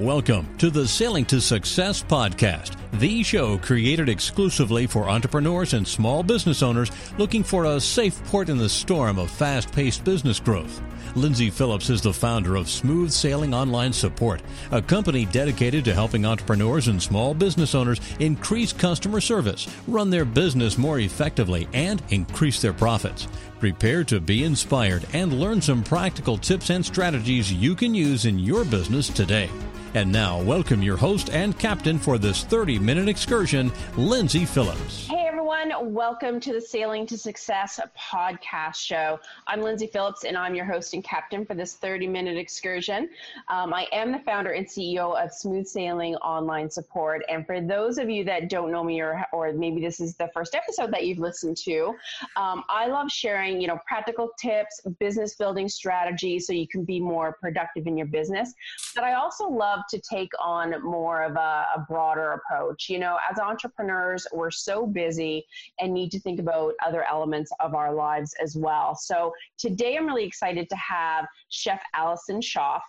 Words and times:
Welcome 0.00 0.58
to 0.58 0.68
the 0.68 0.86
Sailing 0.86 1.24
to 1.24 1.40
Success 1.40 2.02
podcast, 2.02 2.76
the 3.00 3.22
show 3.22 3.56
created 3.56 4.10
exclusively 4.10 4.86
for 4.86 5.08
entrepreneurs 5.08 5.72
and 5.72 5.88
small 5.88 6.22
business 6.22 6.62
owners 6.62 6.90
looking 7.16 7.42
for 7.42 7.64
a 7.64 7.80
safe 7.80 8.22
port 8.24 8.50
in 8.50 8.58
the 8.58 8.68
storm 8.68 9.18
of 9.18 9.30
fast 9.30 9.72
paced 9.72 10.04
business 10.04 10.38
growth. 10.38 10.82
Lyndsay 11.14 11.50
Phillips 11.50 11.88
is 11.88 12.02
the 12.02 12.12
founder 12.12 12.56
of 12.56 12.68
Smooth 12.68 13.10
Sailing 13.10 13.54
Online 13.54 13.90
Support, 13.90 14.42
a 14.70 14.82
company 14.82 15.24
dedicated 15.24 15.82
to 15.86 15.94
helping 15.94 16.26
entrepreneurs 16.26 16.88
and 16.88 17.02
small 17.02 17.32
business 17.32 17.74
owners 17.74 17.98
increase 18.20 18.74
customer 18.74 19.22
service, 19.22 19.66
run 19.88 20.10
their 20.10 20.26
business 20.26 20.76
more 20.76 20.98
effectively, 20.98 21.68
and 21.72 22.02
increase 22.10 22.60
their 22.60 22.74
profits. 22.74 23.28
Prepare 23.60 24.04
to 24.04 24.20
be 24.20 24.44
inspired 24.44 25.06
and 25.14 25.40
learn 25.40 25.62
some 25.62 25.82
practical 25.82 26.36
tips 26.36 26.68
and 26.68 26.84
strategies 26.84 27.50
you 27.50 27.74
can 27.74 27.94
use 27.94 28.26
in 28.26 28.38
your 28.38 28.66
business 28.66 29.08
today. 29.08 29.48
And 29.94 30.12
now, 30.12 30.42
welcome 30.42 30.82
your 30.82 30.96
host 30.96 31.30
and 31.30 31.58
captain 31.58 31.98
for 31.98 32.18
this 32.18 32.44
30 32.44 32.78
minute 32.78 33.08
excursion, 33.08 33.70
Lyndsay 33.96 34.46
Phillips. 34.46 35.06
Hey 35.06 35.24
everyone, 35.26 35.55
welcome 35.74 36.38
to 36.38 36.52
the 36.52 36.60
Sailing 36.60 37.06
to 37.06 37.18
Success 37.18 37.80
podcast 37.98 38.76
show. 38.76 39.18
I'm 39.48 39.60
Lyndsay 39.60 39.90
Phillips 39.90 40.24
and 40.24 40.36
I'm 40.36 40.54
your 40.54 40.64
host 40.64 40.94
and 40.94 41.02
captain 41.02 41.44
for 41.44 41.54
this 41.54 41.74
30 41.74 42.06
minute 42.06 42.36
excursion. 42.36 43.10
Um, 43.48 43.74
I 43.74 43.88
am 43.90 44.12
the 44.12 44.20
founder 44.20 44.52
and 44.52 44.66
CEO 44.66 45.20
of 45.20 45.32
Smooth 45.32 45.66
Sailing 45.66 46.14
Online 46.16 46.70
Support. 46.70 47.24
And 47.28 47.44
for 47.44 47.60
those 47.60 47.98
of 47.98 48.08
you 48.08 48.22
that 48.24 48.48
don't 48.48 48.70
know 48.70 48.84
me 48.84 49.00
or, 49.00 49.26
or 49.32 49.52
maybe 49.52 49.80
this 49.80 49.98
is 49.98 50.14
the 50.14 50.30
first 50.32 50.54
episode 50.54 50.92
that 50.92 51.04
you've 51.04 51.18
listened 51.18 51.56
to, 51.58 51.94
um, 52.36 52.62
I 52.68 52.86
love 52.86 53.10
sharing, 53.10 53.60
you 53.60 53.66
know, 53.66 53.78
practical 53.86 54.30
tips, 54.38 54.80
business 55.00 55.34
building 55.34 55.68
strategies 55.68 56.46
so 56.46 56.52
you 56.52 56.68
can 56.68 56.84
be 56.84 57.00
more 57.00 57.36
productive 57.40 57.88
in 57.88 57.96
your 57.96 58.06
business. 58.06 58.54
But 58.94 59.02
I 59.02 59.14
also 59.14 59.48
love 59.48 59.80
to 59.90 59.98
take 59.98 60.30
on 60.40 60.80
more 60.82 61.22
of 61.22 61.34
a, 61.34 61.66
a 61.74 61.86
broader 61.88 62.32
approach. 62.32 62.88
You 62.88 63.00
know, 63.00 63.18
as 63.28 63.38
entrepreneurs, 63.40 64.26
we're 64.32 64.52
so 64.52 64.86
busy 64.86 65.44
and 65.80 65.92
need 65.92 66.10
to 66.12 66.20
think 66.20 66.40
about 66.40 66.74
other 66.84 67.04
elements 67.04 67.50
of 67.60 67.74
our 67.74 67.92
lives 67.92 68.34
as 68.42 68.56
well. 68.56 68.94
So 68.94 69.32
today 69.58 69.96
I'm 69.96 70.06
really 70.06 70.24
excited 70.24 70.68
to 70.68 70.76
have 70.76 71.26
Chef 71.48 71.82
Allison 71.94 72.40
Schaaf. 72.40 72.80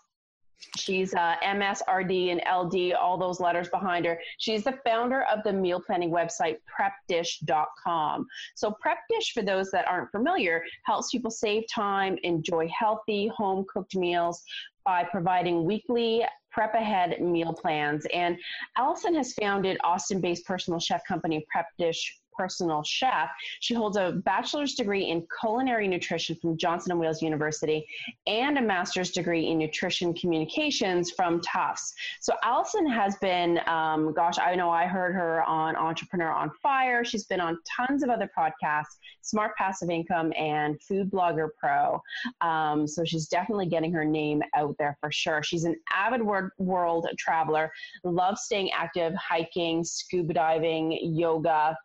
She's 0.76 1.14
uh, 1.14 1.36
MSRD 1.44 2.32
and 2.32 2.42
LD, 2.52 2.94
all 2.94 3.18
those 3.18 3.40
letters 3.40 3.70
behind 3.70 4.06
her. 4.06 4.20
She's 4.40 4.64
the 4.64 4.80
founder 4.84 5.24
of 5.24 5.44
the 5.44 5.54
meal 5.54 5.80
planning 5.80 6.10
website 6.10 6.58
prepdish.com. 6.68 8.28
So, 8.56 8.72
Prep 8.72 8.98
Dish, 9.10 9.34
for 9.34 9.44
those 9.44 9.70
that 9.72 9.88
aren't 9.88 10.12
familiar, 10.12 10.64
helps 10.84 11.12
people 11.12 11.32
save 11.32 11.66
time, 11.74 12.18
enjoy 12.24 12.68
healthy, 12.70 13.28
home 13.28 13.66
cooked 13.72 13.96
meals 13.96 14.44
by 14.84 15.04
providing 15.04 15.66
weekly 15.66 16.26
prep 16.52 16.74
ahead 16.74 17.22
meal 17.22 17.54
plans. 17.54 18.08
And 18.14 18.38
Allison 18.78 19.14
has 19.16 19.34
founded 19.34 19.78
Austin 19.84 20.22
based 20.22 20.46
personal 20.46 20.80
chef 20.80 21.06
company 21.06 21.46
Prep 21.52 21.68
Dish 21.78 22.20
personal 22.38 22.84
chef. 22.84 23.30
She 23.60 23.74
holds 23.74 23.98
a 23.98 24.22
bachelor's 24.24 24.76
degree 24.76 25.10
in 25.10 25.26
culinary 25.42 25.88
nutrition 25.88 26.36
from 26.36 26.58
Johnson 26.58 26.92
and 26.92 27.00
Wales 27.00 27.22
University 27.22 27.86
and 28.28 28.58
a 28.58 28.62
master's 28.62 29.12
degree 29.12 29.48
in 29.48 29.58
nutrition 29.58 30.14
communications 30.14 31.12
from 31.12 31.42
Tufts. 31.42 31.94
So 32.22 32.34
Allison 32.44 32.88
has 32.90 33.18
been, 33.18 33.60
um, 33.68 34.14
gosh, 34.14 34.38
I 34.40 34.56
know 34.56 34.70
I 34.70 34.86
heard 34.86 35.14
her 35.16 35.44
on 35.44 35.76
Entrepreneur 35.76 36.32
on 36.32 36.52
Fire. 36.62 37.04
She's 37.04 37.26
been 37.26 37.42
on 37.42 37.58
tons 37.76 38.04
of 38.04 38.10
other 38.10 38.30
podcasts, 38.38 38.98
Smart 39.22 39.56
Passive 39.58 39.90
Income 39.90 40.34
and 40.38 40.82
Food 40.82 41.10
Blogger 41.10 41.50
Pro. 41.60 42.02
Um, 42.42 42.88
so 42.88 43.04
she's 43.04 43.28
definitely 43.28 43.68
getting 43.68 43.92
her 43.94 44.06
name 44.06 44.42
out 44.56 44.76
there 44.78 44.98
for 45.00 45.12
sure. 45.12 45.44
She's 45.44 45.64
an 45.64 45.76
avid 45.94 46.22
world, 46.22 46.52
world 46.58 47.08
traveler, 47.18 47.72
loves 48.04 48.42
staying 48.44 48.72
active, 48.72 49.14
hiking, 49.16 49.84
scuba 49.84 50.34
diving, 50.34 50.98
yoga, 51.02 51.78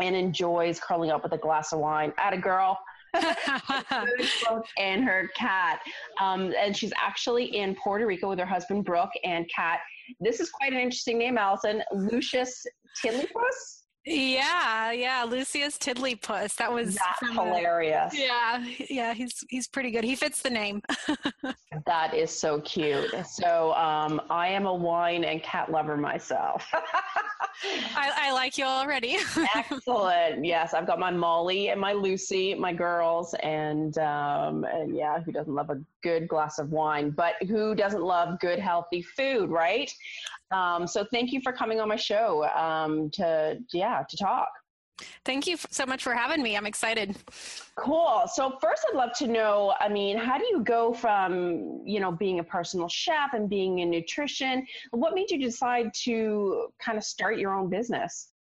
and 0.00 0.16
enjoys 0.16 0.80
curling 0.80 1.10
up 1.10 1.22
with 1.22 1.32
a 1.32 1.38
glass 1.38 1.72
of 1.72 1.78
wine. 1.78 2.12
At 2.18 2.32
a 2.32 2.38
girl. 2.38 2.78
and 4.78 5.04
her 5.04 5.28
cat. 5.36 5.80
Um, 6.20 6.54
and 6.58 6.76
she's 6.76 6.92
actually 6.96 7.56
in 7.56 7.74
Puerto 7.74 8.06
Rico 8.06 8.30
with 8.30 8.38
her 8.38 8.46
husband 8.46 8.84
Brooke 8.84 9.12
and 9.24 9.48
cat. 9.54 9.80
This 10.20 10.40
is 10.40 10.50
quite 10.50 10.72
an 10.72 10.78
interesting 10.78 11.18
name, 11.18 11.36
Allison. 11.36 11.82
Lucius 11.92 12.64
Tiddlypuss. 13.04 13.81
Yeah, 14.04 14.90
yeah, 14.90 15.24
Lucius 15.28 15.78
Tiddlypuss. 15.78 16.56
That 16.56 16.72
was 16.72 16.98
hilarious. 17.32 18.12
yeah, 18.18 18.64
yeah, 18.90 19.14
he's 19.14 19.44
he's 19.48 19.68
pretty 19.68 19.92
good. 19.92 20.02
He 20.02 20.16
fits 20.16 20.42
the 20.42 20.50
name. 20.50 20.82
that 21.86 22.12
is 22.12 22.36
so 22.36 22.60
cute. 22.62 23.14
So 23.26 23.72
um, 23.74 24.20
I 24.28 24.48
am 24.48 24.66
a 24.66 24.74
wine 24.74 25.22
and 25.22 25.40
cat 25.42 25.70
lover 25.70 25.96
myself. 25.96 26.66
I, 27.94 28.10
I, 28.16 28.32
like 28.32 28.58
you 28.58 28.64
already. 28.64 29.18
Excellent. 29.54 30.44
Yes, 30.44 30.74
I've 30.74 30.86
got 30.86 30.98
my 30.98 31.10
Molly 31.10 31.68
and 31.68 31.80
my 31.80 31.92
Lucy, 31.92 32.54
my 32.54 32.72
girls, 32.72 33.34
and 33.42 33.96
um, 33.98 34.64
and 34.64 34.96
yeah, 34.96 35.20
who 35.20 35.30
doesn't 35.30 35.54
love 35.54 35.70
a 35.70 35.80
good 36.02 36.26
glass 36.26 36.58
of 36.58 36.70
wine? 36.70 37.10
But 37.10 37.34
who 37.46 37.76
doesn't 37.76 38.02
love 38.02 38.40
good, 38.40 38.58
healthy 38.58 39.02
food, 39.02 39.48
right? 39.48 39.92
Um, 40.52 40.86
so 40.86 41.04
thank 41.12 41.32
you 41.32 41.40
for 41.40 41.52
coming 41.52 41.80
on 41.80 41.88
my 41.88 41.96
show 41.96 42.44
um, 42.54 43.10
to 43.10 43.58
yeah 43.72 44.02
to 44.08 44.16
talk. 44.16 44.48
Thank 45.24 45.46
you 45.46 45.56
so 45.70 45.86
much 45.86 46.02
for 46.04 46.14
having 46.14 46.42
me. 46.42 46.56
I'm 46.56 46.66
excited. 46.66 47.16
Cool. 47.76 48.22
So 48.32 48.58
first 48.60 48.84
I'd 48.88 48.96
love 48.96 49.10
to 49.18 49.26
know, 49.26 49.74
I 49.80 49.88
mean, 49.88 50.16
how 50.16 50.38
do 50.38 50.44
you 50.44 50.62
go 50.62 50.92
from, 50.92 51.80
you 51.84 51.98
know, 51.98 52.12
being 52.12 52.38
a 52.38 52.44
personal 52.44 52.88
chef 52.88 53.32
and 53.32 53.48
being 53.48 53.80
in 53.80 53.90
nutrition? 53.90 54.66
What 54.90 55.14
made 55.14 55.30
you 55.30 55.38
decide 55.38 55.92
to 56.04 56.68
kind 56.78 56.98
of 56.98 57.04
start 57.04 57.38
your 57.38 57.54
own 57.54 57.68
business? 57.68 58.31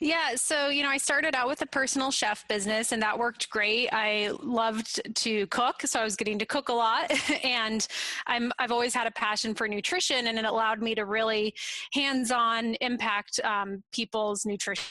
Yeah, 0.00 0.34
so 0.34 0.68
you 0.68 0.82
know, 0.82 0.88
I 0.88 0.96
started 0.96 1.34
out 1.34 1.48
with 1.48 1.62
a 1.62 1.66
personal 1.66 2.10
chef 2.10 2.46
business 2.48 2.92
and 2.92 3.02
that 3.02 3.18
worked 3.18 3.48
great. 3.50 3.88
I 3.92 4.32
loved 4.42 5.00
to 5.14 5.46
cook, 5.48 5.82
so 5.82 6.00
I 6.00 6.04
was 6.04 6.16
getting 6.16 6.38
to 6.38 6.46
cook 6.46 6.68
a 6.68 6.72
lot 6.72 7.12
and 7.44 7.86
I'm 8.26 8.52
I've 8.58 8.72
always 8.72 8.94
had 8.94 9.06
a 9.06 9.12
passion 9.12 9.54
for 9.54 9.68
nutrition 9.68 10.26
and 10.26 10.38
it 10.38 10.44
allowed 10.44 10.82
me 10.82 10.94
to 10.94 11.04
really 11.04 11.54
hands-on 11.92 12.74
impact 12.76 13.40
um, 13.44 13.82
people's 13.92 14.44
nutrition 14.44 14.84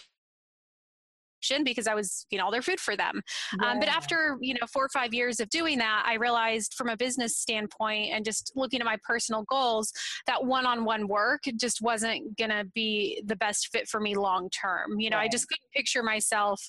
because 1.64 1.88
I 1.88 1.94
was 1.94 2.26
you 2.30 2.38
know 2.38 2.46
all 2.46 2.52
their 2.52 2.62
food 2.62 2.80
for 2.80 2.96
them. 2.96 3.22
Yeah. 3.62 3.72
Um, 3.72 3.80
but 3.80 3.90
after 3.90 4.38
you 4.42 4.54
know 4.54 4.68
four 4.72 4.86
or 4.86 4.90
five 4.90 5.14
years 5.14 5.40
of 5.40 5.50
doing 5.50 5.78
that, 5.80 6.04
I 6.06 6.16
realized 6.16 6.74
from 6.74 6.90
a 6.90 6.98
business 6.98 7.38
standpoint 7.38 8.12
and 8.14 8.26
just 8.26 8.52
looking 8.56 8.80
at 8.80 8.86
my 8.86 8.98
personal 9.04 9.44
goals 9.44 9.92
that 10.28 10.44
one-on-one 10.46 11.08
work 11.08 11.42
just 11.58 11.82
wasn't 11.82 12.38
gonna 12.38 12.64
be 12.74 13.22
the 13.26 13.36
best 13.36 13.70
fit 13.72 13.88
for 13.88 14.00
me 14.00 14.16
long 14.16 14.50
term. 14.50 15.00
You 15.00 15.10
know, 15.10 15.18
right. 15.18 15.26
I 15.26 15.32
just 15.32 15.48
couldn't 15.48 15.72
picture 15.74 16.04
myself, 16.04 16.62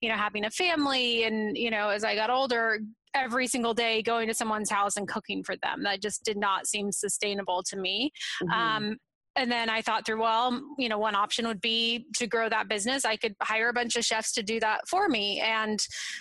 you 0.00 0.08
know, 0.08 0.16
having 0.16 0.44
a 0.44 0.50
family 0.50 1.24
and 1.24 1.56
you 1.56 1.70
know 1.70 1.88
as 1.90 2.04
I 2.04 2.14
got 2.14 2.30
older 2.30 2.80
every 3.14 3.46
single 3.46 3.74
day 3.74 4.02
going 4.02 4.28
to 4.28 4.34
someone's 4.34 4.70
house 4.70 4.96
and 4.96 5.06
cooking 5.06 5.42
for 5.42 5.56
them. 5.56 5.82
That 5.82 6.00
just 6.00 6.24
did 6.24 6.36
not 6.36 6.66
seem 6.66 6.92
sustainable 6.92 7.62
to 7.64 7.76
me. 7.76 8.10
Mm-hmm. 8.42 8.52
Um, 8.52 8.96
and 9.36 9.50
then 9.50 9.70
I 9.70 9.80
thought 9.80 10.04
through, 10.04 10.20
well, 10.20 10.60
you 10.78 10.88
know, 10.88 10.98
one 10.98 11.14
option 11.14 11.46
would 11.46 11.60
be 11.60 12.06
to 12.16 12.26
grow 12.26 12.48
that 12.50 12.68
business. 12.68 13.04
I 13.04 13.16
could 13.16 13.34
hire 13.40 13.70
a 13.70 13.72
bunch 13.72 13.96
of 13.96 14.04
chefs 14.04 14.32
to 14.32 14.42
do 14.42 14.60
that 14.60 14.86
for 14.88 15.08
me. 15.08 15.40
And 15.40 15.78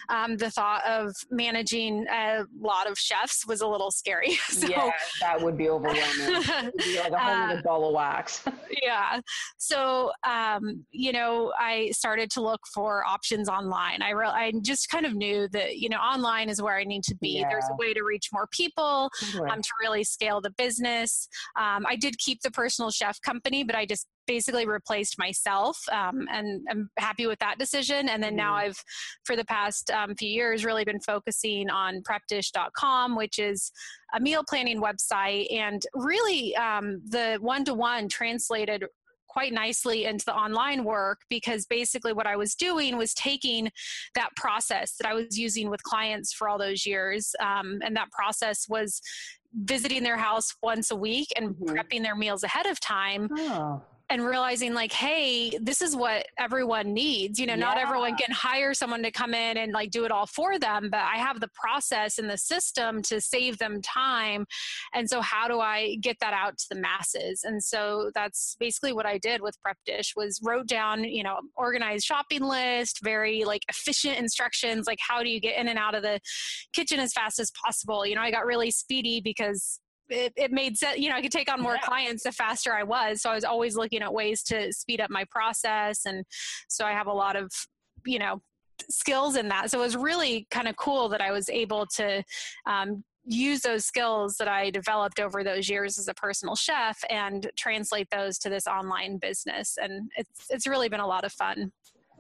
um, 0.10 0.38
the 0.38 0.50
thought 0.50 0.86
of 0.86 1.14
managing 1.30 2.06
a 2.08 2.46
lot 2.60 2.90
of 2.90 2.98
chefs 2.98 3.46
was 3.46 3.62
a 3.62 3.68
little 3.68 3.92
scary. 3.92 4.36
so, 4.48 4.68
yeah, 4.68 4.92
that 5.20 5.42
would 5.42 5.58
be 5.58 5.70
overwhelming. 5.70 6.44
would 6.64 6.74
be 6.78 7.00
like 7.00 7.12
a 7.12 7.18
whole 7.18 7.58
uh, 7.58 7.62
ball 7.62 7.88
of 7.90 7.94
wax. 7.94 8.44
yeah. 8.82 9.20
So, 9.58 10.12
um, 10.24 10.86
you 10.92 11.12
know, 11.12 11.52
I 11.60 11.92
started 11.92 12.32
to 12.32 12.42
look 12.42 12.62
for 12.74 13.06
options 13.06 13.50
online. 13.50 14.02
I, 14.02 14.12
re- 14.12 14.28
I 14.28 14.54
just 14.62 14.90
kind 14.90 15.06
of 15.06 15.16
knew 15.16 15.50
that, 15.50 15.78
you 15.78 15.90
know, 15.90 15.98
online 15.98 16.48
is 16.48 16.62
where 16.62 16.78
I 16.78 16.86
need 16.86 17.04
to 17.04 17.16
be. 17.16 17.40
Yeah. 17.40 17.50
There's 17.50 17.68
a 17.70 17.76
way 17.76 17.94
to 17.94 18.04
reach 18.04 18.30
more 18.32 18.48
people, 18.52 19.10
um, 19.50 19.62
to 19.62 19.70
really 19.82 20.06
scale 20.06 20.40
the 20.40 20.52
business. 20.52 21.28
Um, 21.58 21.86
I 21.86 21.98
did 21.98 22.18
keep 22.18 22.41
the 22.41 22.52
personal 22.52 22.90
chef 23.02 23.22
company, 23.22 23.64
but 23.64 23.76
I 23.76 23.86
just 23.86 24.08
basically 24.28 24.66
replaced 24.66 25.18
myself 25.18 25.78
um, 25.92 26.28
and 26.32 26.62
I'm 26.70 26.90
happy 26.98 27.28
with 27.28 27.40
that 27.40 27.58
decision. 27.58 28.08
And 28.09 28.22
then 28.22 28.36
now 28.36 28.53
mm-hmm. 28.53 28.70
I've, 28.70 28.84
for 29.26 29.36
the 29.36 29.46
past 29.46 29.90
um, 29.92 30.16
few 30.16 30.30
years, 30.30 30.64
really 30.64 30.86
been 30.86 31.00
focusing 31.00 31.70
on 31.70 32.02
prepdish.com, 32.03 33.16
which 33.16 33.40
is 33.40 33.72
a 34.14 34.20
meal 34.20 34.44
planning 34.48 34.82
website. 34.82 35.52
And 35.53 35.82
really, 35.96 36.56
um, 36.56 37.02
the 37.08 37.38
one 37.42 37.66
to 37.66 37.74
one 37.74 38.08
translated 38.08 38.86
quite 39.32 39.54
nicely 39.54 40.06
into 40.06 40.26
the 40.26 40.36
online 40.36 40.84
work 40.84 41.22
because 41.30 41.66
basically 41.66 42.12
what 42.12 42.28
I 42.28 42.36
was 42.36 42.54
doing 42.54 42.98
was 42.98 43.14
taking 43.14 43.72
that 44.16 44.30
process 44.36 44.96
that 45.00 45.08
I 45.08 45.14
was 45.14 45.40
using 45.40 45.70
with 45.70 45.82
clients 45.84 46.34
for 46.34 46.50
all 46.50 46.58
those 46.58 46.86
years. 46.86 47.34
Um, 47.40 47.80
and 47.82 47.96
that 47.96 48.12
process 48.12 48.68
was 48.68 49.02
visiting 49.54 50.04
their 50.04 50.18
house 50.18 50.54
once 50.62 50.92
a 50.92 50.96
week 50.96 51.30
and 51.38 51.50
mm-hmm. 51.52 51.76
prepping 51.76 52.04
their 52.04 52.16
meals 52.16 52.44
ahead 52.44 52.66
of 52.66 52.80
time. 52.80 53.30
Oh. 53.38 53.82
And 54.11 54.25
realizing 54.25 54.73
like 54.73 54.91
hey 54.91 55.58
this 55.61 55.81
is 55.81 55.96
what 55.96 56.25
everyone 56.37 56.93
needs 56.93 57.40
you 57.40 57.46
know 57.46 57.53
yeah. 57.53 57.59
not 57.59 57.78
everyone 57.78 58.16
can 58.16 58.31
hire 58.31 58.73
someone 58.73 59.02
to 59.02 59.11
come 59.11 59.34
in 59.34 59.58
and 59.58 59.72
like 59.72 59.90
do 59.90 60.05
it 60.05 60.11
all 60.11 60.28
for 60.28 60.59
them 60.59 60.90
but 60.91 60.99
i 61.02 61.17
have 61.17 61.40
the 61.40 61.49
process 61.53 62.19
and 62.19 62.29
the 62.29 62.37
system 62.37 63.02
to 63.02 63.22
save 63.22 63.58
them 63.58 63.81
time. 63.81 64.46
And 64.93 65.09
so 65.09 65.22
how 65.22 65.47
do 65.47 65.59
i 65.59 65.96
get 66.02 66.17
that 66.19 66.34
out 66.34 66.58
to 66.58 66.66
the 66.69 66.79
masses? 66.79 67.41
And 67.43 67.63
so 67.63 68.11
that's 68.13 68.55
basically 68.59 68.93
what 68.93 69.05
i 69.05 69.17
did 69.17 69.41
with 69.41 69.61
prep 69.61 69.78
dish 69.85 70.13
was 70.16 70.40
wrote 70.43 70.67
down 70.67 71.03
you 71.03 71.23
know 71.23 71.40
organized 71.55 72.05
shopping 72.05 72.43
list 72.43 72.99
very 73.03 73.43
like 73.43 73.63
efficient 73.69 74.17
instructions 74.17 74.87
like 74.87 74.99
how 75.08 75.23
do 75.23 75.29
you 75.29 75.40
get 75.40 75.58
in 75.58 75.67
and 75.67 75.79
out 75.79 75.96
of 75.96 76.03
the 76.03 76.19
kitchen 76.73 76.99
as 76.99 77.13
fast 77.13 77.40
as 77.40 77.52
possible? 77.63 78.05
You 78.05 78.16
know 78.16 78.22
i 78.22 78.31
got 78.31 78.46
really 78.46 78.72
speedy 78.72 79.22
because 79.22 79.79
it, 80.11 80.34
it 80.35 80.52
made 80.52 80.78
sense. 80.78 80.99
You 80.99 81.09
know, 81.09 81.16
I 81.16 81.22
could 81.22 81.31
take 81.31 81.52
on 81.52 81.61
more 81.61 81.75
yeah. 81.75 81.87
clients 81.87 82.23
the 82.23 82.31
faster 82.31 82.73
I 82.73 82.84
was. 82.84 83.22
So 83.22 83.29
I 83.29 83.35
was 83.35 83.43
always 83.43 83.75
looking 83.75 84.02
at 84.02 84.13
ways 84.13 84.43
to 84.43 84.72
speed 84.73 85.02
up 85.02 85.09
my 85.09 85.25
process. 85.29 86.05
And 86.05 86.25
so 86.67 86.85
I 86.85 86.91
have 86.91 87.08
a 87.08 87.13
lot 87.13 87.35
of, 87.35 87.52
you 88.05 88.19
know, 88.19 88.41
skills 88.90 89.35
in 89.35 89.47
that. 89.49 89.72
So 89.72 89.79
it 89.79 89.84
was 89.84 89.96
really 89.96 90.47
kind 90.52 90.67
of 90.67 90.75
cool 90.75 91.09
that 91.09 91.22
I 91.22 91.31
was 91.31 91.49
able 91.49 91.85
to 91.97 92.23
um, 92.66 93.03
use 93.23 93.61
those 93.61 93.85
skills 93.85 94.35
that 94.37 94.47
I 94.47 94.72
developed 94.72 95.19
over 95.19 95.43
those 95.43 95.69
years 95.69 95.99
as 95.99 96.08
a 96.08 96.13
personal 96.13 96.55
chef 96.55 97.03
and 97.09 97.49
translate 97.55 98.09
those 98.09 98.37
to 98.40 98.49
this 98.49 98.67
online 98.67 99.17
business. 99.17 99.78
And 99.81 100.11
it's, 100.17 100.47
it's 100.49 100.67
really 100.67 100.90
been 100.90 100.99
a 100.99 101.08
lot 101.08 101.23
of 101.23 101.31
fun. 101.31 101.72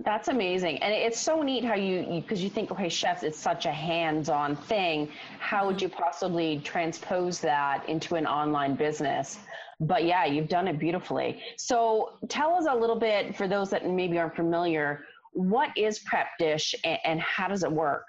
That's 0.03 0.27
amazing. 0.27 0.77
And 0.77 0.93
it's 0.93 1.19
so 1.19 1.41
neat 1.41 1.63
how 1.63 1.75
you, 1.75 2.21
because 2.21 2.39
you, 2.39 2.45
you, 2.45 2.49
think, 2.49 2.71
okay, 2.71 2.89
chefs, 2.89 3.23
it's 3.23 3.37
such 3.37 3.65
a 3.65 3.71
hands 3.71 4.29
on 4.29 4.55
thing. 4.55 5.09
How 5.39 5.65
would 5.67 5.77
mm-hmm. 5.77 5.85
you 5.85 5.89
possibly 5.89 6.59
transpose 6.59 7.39
that 7.41 7.87
into 7.87 8.15
an 8.15 8.25
online 8.25 8.75
business? 8.75 9.39
But 9.79 10.05
yeah, 10.05 10.25
you've 10.25 10.47
done 10.47 10.67
it 10.67 10.79
beautifully. 10.79 11.41
So 11.57 12.13
tell 12.29 12.53
us 12.53 12.65
a 12.69 12.75
little 12.75 12.99
bit, 12.99 13.35
for 13.35 13.47
those 13.47 13.69
that 13.71 13.87
maybe 13.87 14.17
aren't 14.19 14.35
familiar, 14.35 15.03
what 15.33 15.69
is 15.75 15.99
Prep 15.99 16.27
Dish 16.39 16.75
and, 16.83 16.99
and 17.03 17.19
how 17.19 17.47
does 17.47 17.63
it 17.63 17.71
work? 17.71 18.03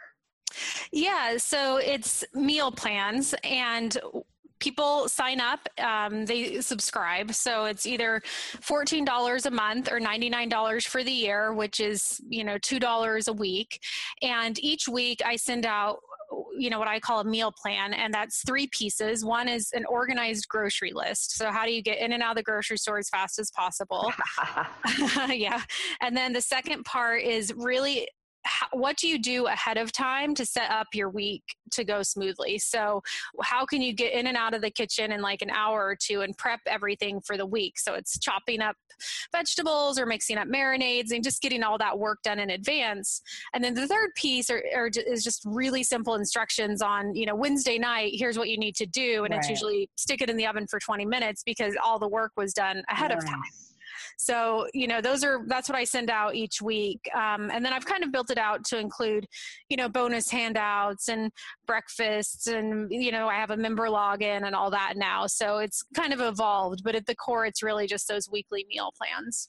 Yeah, 0.93 1.39
so 1.39 1.79
it's 1.79 2.25
meal 2.35 2.71
plans, 2.71 3.35
and 3.43 3.99
people 4.62 5.09
sign 5.09 5.41
up, 5.41 5.69
um, 5.79 6.25
they 6.25 6.61
subscribe. 6.61 7.35
So 7.35 7.64
it's 7.64 7.85
either 7.85 8.23
$14 8.61 9.47
a 9.47 9.50
month 9.50 9.91
or 9.91 9.99
$99 9.99 10.87
for 10.87 11.03
the 11.03 11.11
year, 11.11 11.53
which 11.53 11.81
is, 11.81 12.20
you 12.29 12.44
know, 12.44 12.56
$2 12.59 13.29
a 13.29 13.32
week. 13.32 13.81
And 14.23 14.59
each 14.62 14.88
week 14.88 15.20
I 15.25 15.37
send 15.37 15.67
out 15.67 15.99
you 16.56 16.70
know 16.70 16.79
what 16.79 16.88
I 16.88 16.99
call 16.99 17.20
a 17.20 17.25
meal 17.25 17.53
plan, 17.53 17.93
and 17.93 18.12
that's 18.12 18.43
three 18.47 18.67
pieces. 18.69 19.23
One 19.23 19.49
is 19.49 19.70
an 19.73 19.85
organized 19.85 20.49
grocery 20.49 20.93
list. 20.94 21.37
So 21.37 21.50
how 21.50 21.67
do 21.67 21.73
you 21.73 21.82
get 21.82 21.99
in 21.99 22.12
and 22.12 22.23
out 22.23 22.31
of 22.31 22.37
the 22.37 22.43
grocery 22.43 22.79
store 22.79 22.99
as 22.99 23.11
fast 23.11 23.38
as 23.38 23.50
possible? 23.50 24.11
yeah. 25.29 25.62
And 26.00 26.17
then 26.17 26.32
the 26.32 26.41
second 26.41 26.85
part 26.85 27.23
is 27.23 27.53
really 27.55 28.08
how, 28.44 28.67
what 28.73 28.97
do 28.97 29.09
you 29.09 29.19
do 29.19 29.47
ahead 29.47 29.79
of 29.79 29.93
time 29.93 30.35
to 30.35 30.47
set 30.47 30.71
up 30.71 30.89
your 30.94 31.09
week 31.09 31.43
to 31.73 31.85
go 31.85 32.03
smoothly? 32.03 32.59
So, 32.59 33.03
how 33.43 33.65
can 33.65 33.83
you 33.83 33.93
get 33.93 34.12
in 34.12 34.27
and 34.27 34.37
out 34.37 34.55
of 34.55 34.62
the 34.62 34.71
kitchen 34.71 35.12
in 35.12 35.21
like 35.21 35.43
an 35.43 35.50
hour 35.50 35.85
or 35.85 35.97
two 35.97 36.23
and 36.23 36.37
prep 36.37 36.61
everything 36.67 37.21
for 37.21 37.37
the 37.37 37.47
week? 37.47 37.79
So, 37.79 37.94
it's 37.94 38.19
chopping 38.19 38.61
up 38.61 38.77
vegetables 39.33 39.99
or 39.99 40.06
mixing 40.06 40.39
up 40.39 40.49
marinades 40.49 41.12
and 41.12 41.25
just 41.25 41.43
getting 41.43 41.62
all 41.62 41.79
that 41.79 41.99
work 41.99 42.19
done 42.23 42.39
in 42.39 42.50
advance. 42.50 43.23
And 43.55 43.62
then 43.62 43.75
the 43.75 43.87
third 43.87 44.15
piece 44.15 44.50
are, 44.50 44.62
are 44.75 44.91
is 45.06 45.25
just 45.25 45.43
really 45.44 45.83
simple 45.83 46.15
instructions 46.15 46.83
on, 46.83 47.15
you 47.15 47.27
know, 47.27 47.35
Wednesday 47.35 47.79
night, 47.79 48.12
here's 48.15 48.39
what 48.39 48.49
you 48.49 48.59
need 48.59 48.77
to 48.77 48.87
do. 48.87 49.25
And 49.25 49.33
right. 49.33 49.41
it's 49.41 49.49
usually 49.49 49.89
stick 49.97 50.23
it 50.23 50.31
in 50.31 50.37
the 50.37 50.47
oven 50.47 50.67
for 50.67 50.79
20 50.79 51.05
minutes 51.06 51.43
because 51.44 51.75
all 51.83 51.99
the 51.99 52.09
work 52.09 52.33
was 52.37 52.53
done 52.53 52.83
ahead 52.89 53.12
of 53.12 53.25
time. 53.25 53.43
So, 54.23 54.69
you 54.73 54.87
know, 54.87 55.01
those 55.01 55.25
are, 55.25 55.41
that's 55.47 55.69
what 55.69 55.77
I 55.77 55.85
send 55.85 56.11
out 56.11 56.35
each 56.35 56.63
week. 56.63 57.01
Um, 57.15 57.51
and 57.51 57.65
then 57.65 57.73
I've 57.73 57.85
kind 57.85 58.05
of 58.05 58.13
built 58.13 58.31
it 58.31 58.39
out 58.39 58.65
to 58.67 58.79
include, 58.79 59.27
you 59.69 59.77
know, 59.77 59.89
bonus 59.89 60.31
handouts 60.31 61.09
and 61.09 61.33
breakfasts. 61.67 62.47
And, 62.47 62.91
you 62.91 63.11
know, 63.11 63.29
I 63.29 63.35
have 63.35 63.51
a 63.51 63.57
member 63.57 63.89
login 63.89 64.47
and 64.47 64.55
all 64.55 64.71
that 64.71 64.95
now. 64.97 65.27
So 65.27 65.59
it's 65.59 65.83
kind 65.95 66.13
of 66.13 66.21
evolved, 66.21 66.83
but 66.85 66.95
at 66.95 67.07
the 67.07 67.17
core, 67.17 67.47
it's 67.47 67.63
really 67.63 67.87
just 67.87 68.07
those 68.07 68.31
weekly 68.31 68.65
meal 68.69 68.93
plans. 68.97 69.49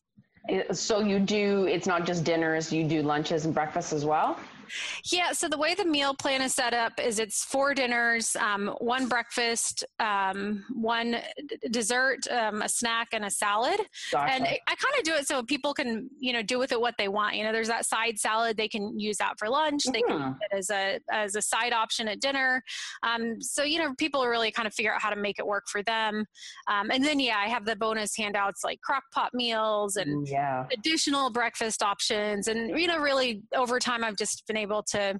So 0.72 1.00
you 1.00 1.19
do, 1.19 1.68
it's 1.68 1.88
not 1.88 2.06
just 2.06 2.24
dinners, 2.24 2.74
you 2.74 2.84
do 2.86 3.02
lunches 3.02 3.46
and 3.46 3.54
breakfasts 3.54 3.94
as 3.94 4.04
well? 4.04 4.38
Yeah, 5.12 5.31
so 5.31 5.48
the 5.48 5.58
way 5.58 5.75
the 5.75 5.86
meal 5.86 6.14
plan 6.14 6.42
is 6.42 6.54
set 6.54 6.74
up 6.74 6.94
is 7.00 7.20
it's 7.20 7.44
four 7.44 7.74
dinners, 7.74 8.36
um, 8.38 8.74
one 8.80 9.08
breakfast, 9.08 9.84
um, 10.00 10.64
one 10.74 11.18
dessert, 11.72 12.28
um, 12.31 12.62
a 12.62 12.70
snack, 12.70 13.10
and 13.14 13.25
a 13.25 13.30
salad. 13.30 13.80
Gotcha. 14.12 14.34
And 14.34 14.46
I 14.46 14.75
kind 14.75 14.96
of 14.98 15.04
do 15.04 15.14
it 15.14 15.28
so 15.28 15.44
people 15.44 15.74
can, 15.74 16.10
you 16.20 16.34
know, 16.34 16.42
do 16.42 16.60
with 16.60 16.72
it 16.72 16.80
what 16.80 16.96
they 16.98 17.08
want. 17.08 17.36
You 17.36 17.44
know, 17.44 17.52
there's 17.52 17.68
that 17.68 17.86
side 17.86 18.20
salad 18.20 18.58
they 18.58 18.68
can 18.68 19.00
use 19.00 19.18
that 19.18 19.34
for 19.38 19.50
lunch. 19.50 19.84
They 19.84 20.02
can 20.02 20.18
mm-hmm. 20.18 20.28
use 20.28 20.38
it 20.52 20.58
as 20.58 20.70
a 20.70 21.00
as 21.12 21.36
a 21.36 21.42
side 21.42 21.74
option 21.74 22.08
at 22.08 22.19
dinner. 22.19 22.64
Um, 23.04 23.42
so 23.42 23.64
you 23.64 23.80
know, 23.80 23.94
people 23.96 24.26
really 24.26 24.52
kind 24.52 24.68
of 24.68 24.74
figure 24.74 24.94
out 24.94 25.02
how 25.02 25.10
to 25.10 25.16
make 25.16 25.40
it 25.40 25.46
work 25.46 25.66
for 25.68 25.84
them. 25.84 26.26
Um, 26.68 26.92
and 26.92 27.04
then 27.04 27.19
yeah, 27.19 27.38
I 27.38 27.48
have 27.48 27.66
the 27.66 27.76
bonus 27.76 28.16
handouts 28.16 28.64
like 28.64 28.80
crock 28.81 29.04
pot 29.14 29.34
meals 29.34 29.98
and 29.98 30.28
yeah. 30.28 30.66
additional 30.72 31.30
breakfast 31.30 31.84
options. 31.84 32.48
And 32.48 32.80
you 32.80 32.88
know, 32.88 33.00
really 33.00 33.44
over 33.56 33.80
time, 33.80 34.04
I've 34.04 34.18
just 34.18 34.46
been 34.48 34.58
able 34.63 34.83
to 34.92 35.19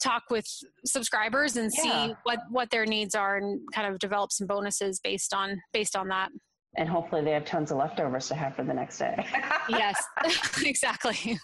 talk 0.00 0.24
with 0.30 0.46
subscribers 0.84 1.56
and 1.56 1.70
yeah. 1.76 2.06
see 2.06 2.14
what 2.24 2.38
what 2.50 2.70
their 2.70 2.86
needs 2.86 3.14
are 3.14 3.36
and 3.36 3.60
kind 3.72 3.92
of 3.92 3.98
develop 3.98 4.32
some 4.32 4.46
bonuses 4.46 4.98
based 5.00 5.34
on 5.34 5.60
based 5.72 5.94
on 5.94 6.08
that. 6.08 6.30
And 6.76 6.88
hopefully 6.88 7.22
they 7.22 7.32
have 7.32 7.44
tons 7.44 7.72
of 7.72 7.78
leftovers 7.78 8.28
to 8.28 8.34
have 8.36 8.54
for 8.54 8.62
the 8.62 8.72
next 8.72 8.98
day. 8.98 9.26
Yes 9.68 10.02
exactly. 10.64 11.38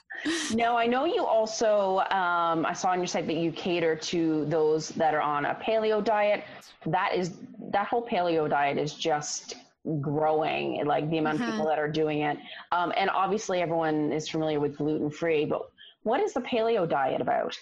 Now 0.54 0.76
i 0.76 0.86
know 0.86 1.04
you 1.04 1.24
also 1.24 1.98
um, 2.10 2.66
i 2.66 2.72
saw 2.72 2.88
on 2.88 2.98
your 2.98 3.06
site 3.06 3.26
that 3.26 3.36
you 3.36 3.52
cater 3.52 3.94
to 3.94 4.44
those 4.46 4.88
that 4.90 5.14
are 5.14 5.20
on 5.20 5.46
a 5.46 5.54
paleo 5.54 6.02
diet. 6.02 6.44
That 6.86 7.14
is 7.14 7.34
that 7.72 7.86
whole 7.86 8.06
paleo 8.06 8.48
diet 8.48 8.78
is 8.78 8.94
just 8.94 9.56
growing 10.00 10.84
like 10.84 11.08
the 11.10 11.18
amount 11.18 11.38
mm-hmm. 11.38 11.48
of 11.48 11.54
people 11.54 11.66
that 11.66 11.78
are 11.78 11.88
doing 11.88 12.22
it. 12.22 12.38
Um, 12.72 12.92
and 12.96 13.08
obviously 13.10 13.60
everyone 13.60 14.12
is 14.12 14.28
familiar 14.28 14.58
with 14.58 14.76
gluten 14.76 15.10
free 15.10 15.44
but 15.44 15.62
what 16.06 16.20
is 16.20 16.32
the 16.32 16.40
paleo 16.40 16.88
diet 16.88 17.20
about? 17.20 17.58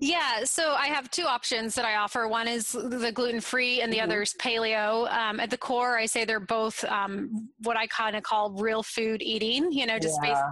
Yeah, 0.00 0.44
so 0.44 0.74
I 0.74 0.86
have 0.88 1.10
two 1.10 1.24
options 1.24 1.74
that 1.74 1.84
I 1.84 1.96
offer. 1.96 2.28
One 2.28 2.46
is 2.46 2.72
the 2.72 3.10
gluten 3.12 3.40
free, 3.40 3.80
and 3.80 3.92
the 3.92 3.98
mm-hmm. 3.98 4.04
other 4.04 4.22
is 4.22 4.34
paleo. 4.38 5.10
Um, 5.10 5.40
at 5.40 5.50
the 5.50 5.56
core, 5.56 5.98
I 5.98 6.06
say 6.06 6.24
they're 6.24 6.38
both 6.38 6.84
um, 6.84 7.48
what 7.62 7.76
I 7.76 7.86
kind 7.86 8.14
of 8.14 8.22
call 8.22 8.50
real 8.50 8.82
food 8.82 9.22
eating. 9.22 9.72
You 9.72 9.86
know, 9.86 9.98
just 9.98 10.18
yeah 10.22 10.42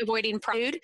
avoiding 0.00 0.40
food. 0.40 0.78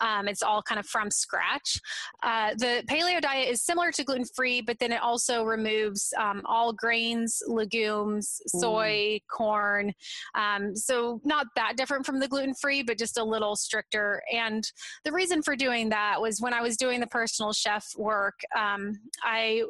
Um, 0.00 0.28
it's 0.28 0.42
all 0.42 0.62
kind 0.62 0.78
of 0.78 0.86
from 0.86 1.10
scratch. 1.10 1.80
Uh, 2.22 2.54
the 2.54 2.82
paleo 2.88 3.20
diet 3.20 3.48
is 3.48 3.62
similar 3.62 3.92
to 3.92 4.04
gluten 4.04 4.24
free, 4.34 4.60
but 4.60 4.78
then 4.78 4.92
it 4.92 5.02
also 5.02 5.44
removes 5.44 6.12
um, 6.18 6.42
all 6.44 6.72
grains, 6.72 7.42
legumes, 7.46 8.40
soy, 8.46 9.18
mm. 9.18 9.20
corn. 9.30 9.92
Um, 10.34 10.74
so 10.76 11.20
not 11.24 11.46
that 11.56 11.76
different 11.76 12.06
from 12.06 12.20
the 12.20 12.28
gluten 12.28 12.54
free, 12.54 12.82
but 12.82 12.98
just 12.98 13.18
a 13.18 13.24
little 13.24 13.56
stricter. 13.56 14.22
And 14.32 14.64
the 15.04 15.12
reason 15.12 15.42
for 15.42 15.56
doing 15.56 15.88
that 15.90 16.20
was 16.20 16.40
when 16.40 16.54
I 16.54 16.62
was 16.62 16.76
doing 16.76 17.00
the 17.00 17.06
personal 17.06 17.52
chef 17.52 17.86
work, 17.96 18.40
um, 18.56 18.94
I 19.22 19.62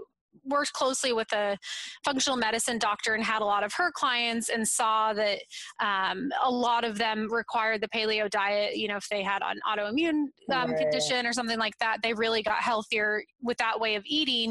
worked 0.45 0.73
closely 0.73 1.13
with 1.13 1.33
a 1.33 1.59
functional 2.05 2.37
medicine 2.37 2.79
doctor 2.79 3.15
and 3.15 3.23
had 3.23 3.43
a 3.43 3.45
lot 3.45 3.63
of 3.65 3.73
her 3.75 3.91
clients 3.93 4.49
and 4.49 4.67
saw 4.67 5.13
that 5.13 5.39
um, 5.81 6.31
a 6.43 6.51
lot 6.51 6.85
of 6.85 6.99
them 6.99 7.33
required 7.33 7.81
the 7.81 7.89
paleo 7.89 8.29
diet 8.29 8.77
you 8.77 8.89
know 8.89 8.97
if 8.97 9.09
they 9.09 9.23
had 9.23 9.43
an 9.43 9.61
autoimmune 9.69 10.25
um, 10.53 10.75
condition 10.75 11.27
or 11.27 11.33
something 11.33 11.59
like 11.59 11.77
that 11.79 11.99
they 12.03 12.13
really 12.13 12.43
got 12.43 12.59
healthier 12.59 13.23
with 13.43 13.57
that 13.59 13.79
way 13.79 13.95
of 13.95 14.03
eating. 14.07 14.51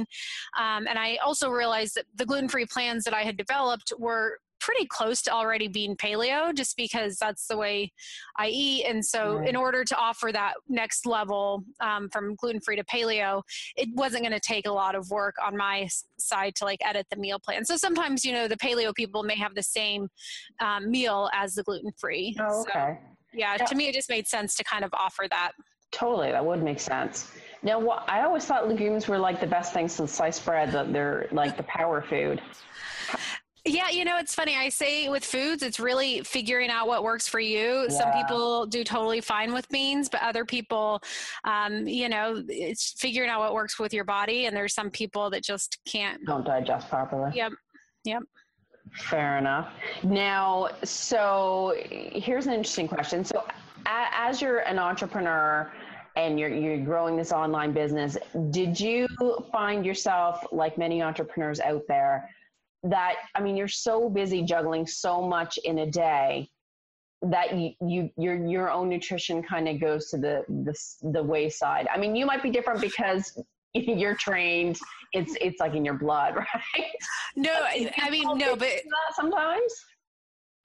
Um, 0.59 0.87
and 0.87 0.97
i 0.97 1.17
also 1.17 1.49
realized 1.49 1.95
that 1.95 2.05
the 2.15 2.25
gluten-free 2.25 2.67
plans 2.67 3.03
that 3.03 3.13
i 3.13 3.23
had 3.23 3.37
developed 3.37 3.93
were 3.97 4.39
pretty 4.61 4.85
close 4.85 5.21
to 5.23 5.31
already 5.31 5.67
being 5.67 5.95
paleo 5.97 6.53
just 6.55 6.77
because 6.77 7.17
that's 7.17 7.47
the 7.47 7.57
way 7.57 7.91
I 8.37 8.47
eat. 8.47 8.85
And 8.85 9.05
so, 9.05 9.35
right. 9.35 9.49
in 9.49 9.55
order 9.55 9.83
to 9.83 9.97
offer 9.97 10.31
that 10.31 10.53
next 10.69 11.05
level 11.05 11.65
um, 11.81 12.07
from 12.09 12.35
gluten 12.35 12.61
free 12.61 12.77
to 12.77 12.83
paleo, 12.85 13.41
it 13.75 13.89
wasn't 13.93 14.23
going 14.23 14.31
to 14.31 14.39
take 14.39 14.67
a 14.67 14.71
lot 14.71 14.95
of 14.95 15.09
work 15.09 15.35
on 15.45 15.57
my 15.57 15.89
side 16.17 16.55
to 16.55 16.65
like 16.65 16.79
edit 16.85 17.07
the 17.09 17.17
meal 17.17 17.39
plan. 17.39 17.65
So, 17.65 17.75
sometimes, 17.75 18.23
you 18.23 18.31
know, 18.31 18.47
the 18.47 18.57
paleo 18.57 18.93
people 18.93 19.23
may 19.23 19.35
have 19.35 19.55
the 19.55 19.63
same 19.63 20.07
um, 20.59 20.89
meal 20.89 21.29
as 21.33 21.55
the 21.55 21.63
gluten 21.63 21.91
free. 21.97 22.37
Oh, 22.39 22.61
okay. 22.61 22.71
So, 22.73 22.97
yeah, 23.33 23.55
yeah, 23.57 23.65
to 23.65 23.75
me, 23.75 23.87
it 23.87 23.93
just 23.93 24.09
made 24.09 24.27
sense 24.27 24.55
to 24.55 24.63
kind 24.63 24.85
of 24.85 24.93
offer 24.93 25.25
that. 25.29 25.53
Totally, 25.91 26.31
that 26.31 26.45
would 26.45 26.63
make 26.63 26.79
sense. 26.79 27.31
Now, 27.63 27.79
what, 27.79 28.09
I 28.09 28.23
always 28.23 28.45
thought 28.45 28.67
legumes 28.67 29.07
were 29.07 29.19
like 29.19 29.39
the 29.39 29.47
best 29.47 29.73
thing 29.73 29.87
since 29.87 30.13
sliced 30.13 30.45
bread, 30.45 30.71
that 30.71 30.93
they're 30.93 31.27
like 31.31 31.57
the 31.57 31.63
power 31.63 32.01
food. 32.01 32.41
Yeah, 33.65 33.89
you 33.89 34.05
know, 34.05 34.17
it's 34.17 34.33
funny. 34.33 34.55
I 34.55 34.69
say 34.69 35.07
with 35.07 35.23
foods, 35.23 35.61
it's 35.61 35.79
really 35.79 36.21
figuring 36.21 36.71
out 36.71 36.87
what 36.87 37.03
works 37.03 37.27
for 37.27 37.39
you. 37.39 37.83
Yeah. 37.83 37.89
Some 37.89 38.11
people 38.11 38.65
do 38.65 38.83
totally 38.83 39.21
fine 39.21 39.53
with 39.53 39.69
beans, 39.69 40.09
but 40.09 40.21
other 40.23 40.45
people, 40.45 40.99
um, 41.43 41.87
you 41.87 42.09
know, 42.09 42.43
it's 42.47 42.93
figuring 42.97 43.29
out 43.29 43.39
what 43.39 43.53
works 43.53 43.77
with 43.77 43.93
your 43.93 44.03
body. 44.03 44.47
And 44.47 44.55
there's 44.55 44.73
some 44.73 44.89
people 44.89 45.29
that 45.29 45.43
just 45.43 45.77
can't. 45.85 46.25
Don't 46.25 46.45
digest 46.45 46.89
properly. 46.89 47.31
Yep. 47.35 47.51
Yep. 48.05 48.23
Fair 48.93 49.37
enough. 49.37 49.69
Now, 50.03 50.69
so 50.83 51.75
here's 51.85 52.47
an 52.47 52.53
interesting 52.53 52.87
question. 52.87 53.23
So, 53.23 53.45
as 53.85 54.41
you're 54.41 54.59
an 54.59 54.79
entrepreneur 54.79 55.71
and 56.15 56.39
you're 56.39 56.49
you're 56.49 56.83
growing 56.83 57.15
this 57.15 57.31
online 57.31 57.73
business, 57.73 58.17
did 58.49 58.79
you 58.79 59.07
find 59.51 59.85
yourself 59.85 60.45
like 60.51 60.77
many 60.79 61.01
entrepreneurs 61.03 61.59
out 61.59 61.83
there 61.87 62.29
that 62.83 63.15
I 63.35 63.41
mean, 63.41 63.55
you're 63.55 63.67
so 63.67 64.09
busy 64.09 64.41
juggling 64.41 64.87
so 64.87 65.21
much 65.21 65.57
in 65.59 65.79
a 65.79 65.85
day 65.85 66.49
that 67.21 67.55
you, 67.55 67.71
you 67.81 68.09
your 68.17 68.47
your 68.47 68.71
own 68.71 68.89
nutrition 68.89 69.43
kind 69.43 69.67
of 69.67 69.79
goes 69.79 70.09
to 70.09 70.17
the, 70.17 70.43
the 70.49 71.09
the 71.11 71.23
wayside. 71.23 71.87
I 71.93 71.97
mean, 71.97 72.15
you 72.15 72.25
might 72.25 72.41
be 72.41 72.49
different 72.49 72.81
because 72.81 73.37
you're 73.73 74.15
trained. 74.15 74.79
It's 75.13 75.35
it's 75.41 75.59
like 75.59 75.75
in 75.75 75.85
your 75.85 75.95
blood, 75.95 76.35
right? 76.35 76.85
No, 77.35 77.53
I 77.53 78.09
mean 78.09 78.37
no, 78.37 78.55
but 78.55 78.81
sometimes 79.15 79.73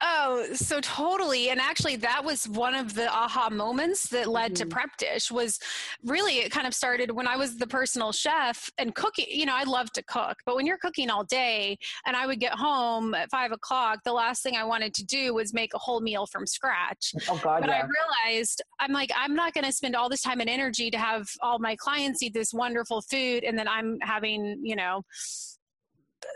Oh, 0.01 0.45
so 0.53 0.79
totally. 0.79 1.49
And 1.49 1.59
actually 1.59 1.95
that 1.97 2.23
was 2.23 2.47
one 2.47 2.75
of 2.75 2.93
the 2.93 3.11
aha 3.11 3.49
moments 3.49 4.07
that 4.09 4.27
led 4.27 4.53
mm-hmm. 4.53 4.69
to 4.69 4.75
Prep 4.75 4.97
Dish 4.97 5.31
was 5.31 5.59
really 6.05 6.39
it 6.39 6.51
kind 6.51 6.67
of 6.67 6.75
started 6.75 7.09
when 7.11 7.27
I 7.27 7.35
was 7.35 7.57
the 7.57 7.65
personal 7.65 8.11
chef 8.11 8.69
and 8.77 8.93
cooking, 8.93 9.25
you 9.29 9.47
know, 9.47 9.55
I 9.55 9.63
love 9.63 9.91
to 9.93 10.03
cook, 10.03 10.37
but 10.45 10.55
when 10.55 10.67
you're 10.67 10.77
cooking 10.77 11.09
all 11.09 11.23
day 11.23 11.77
and 12.05 12.15
I 12.15 12.27
would 12.27 12.39
get 12.39 12.53
home 12.53 13.15
at 13.15 13.31
five 13.31 13.51
o'clock, 13.51 13.99
the 14.05 14.13
last 14.13 14.43
thing 14.43 14.55
I 14.55 14.63
wanted 14.63 14.93
to 14.95 15.05
do 15.05 15.33
was 15.33 15.51
make 15.51 15.73
a 15.73 15.79
whole 15.79 15.99
meal 15.99 16.27
from 16.27 16.45
scratch. 16.45 17.15
Oh 17.27 17.39
God. 17.43 17.61
But 17.61 17.71
yeah. 17.71 17.81
I 17.83 18.29
realized 18.29 18.61
I'm 18.79 18.91
like, 18.91 19.11
I'm 19.15 19.33
not 19.33 19.55
going 19.55 19.65
to 19.65 19.71
spend 19.71 19.95
all 19.95 20.09
this 20.09 20.21
time 20.21 20.41
and 20.41 20.49
energy 20.49 20.91
to 20.91 20.97
have 20.99 21.27
all 21.41 21.57
my 21.57 21.75
clients 21.75 22.21
eat 22.21 22.35
this 22.35 22.53
wonderful 22.53 23.01
food. 23.01 23.43
And 23.43 23.57
then 23.57 23.67
I'm 23.67 23.97
having, 24.03 24.59
you 24.61 24.75
know, 24.75 25.01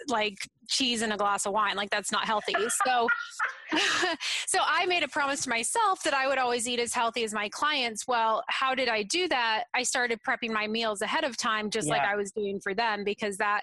like 0.07 0.37
cheese 0.71 1.01
and 1.01 1.13
a 1.13 1.17
glass 1.17 1.45
of 1.45 1.53
wine. 1.53 1.75
Like 1.75 1.89
that's 1.89 2.11
not 2.11 2.25
healthy. 2.25 2.55
So, 2.85 3.07
so 4.47 4.59
I 4.65 4.85
made 4.85 5.03
a 5.03 5.07
promise 5.07 5.43
to 5.43 5.49
myself 5.49 6.01
that 6.03 6.13
I 6.13 6.27
would 6.27 6.37
always 6.37 6.67
eat 6.67 6.79
as 6.79 6.93
healthy 6.93 7.23
as 7.23 7.33
my 7.33 7.49
clients. 7.49 8.07
Well, 8.07 8.43
how 8.47 8.73
did 8.73 8.87
I 8.87 9.03
do 9.03 9.27
that? 9.27 9.65
I 9.73 9.83
started 9.83 10.19
prepping 10.27 10.51
my 10.51 10.67
meals 10.67 11.01
ahead 11.01 11.23
of 11.23 11.37
time, 11.37 11.69
just 11.69 11.87
yeah. 11.87 11.95
like 11.95 12.03
I 12.03 12.15
was 12.15 12.31
doing 12.31 12.59
for 12.61 12.73
them, 12.73 13.03
because 13.03 13.37
that 13.37 13.61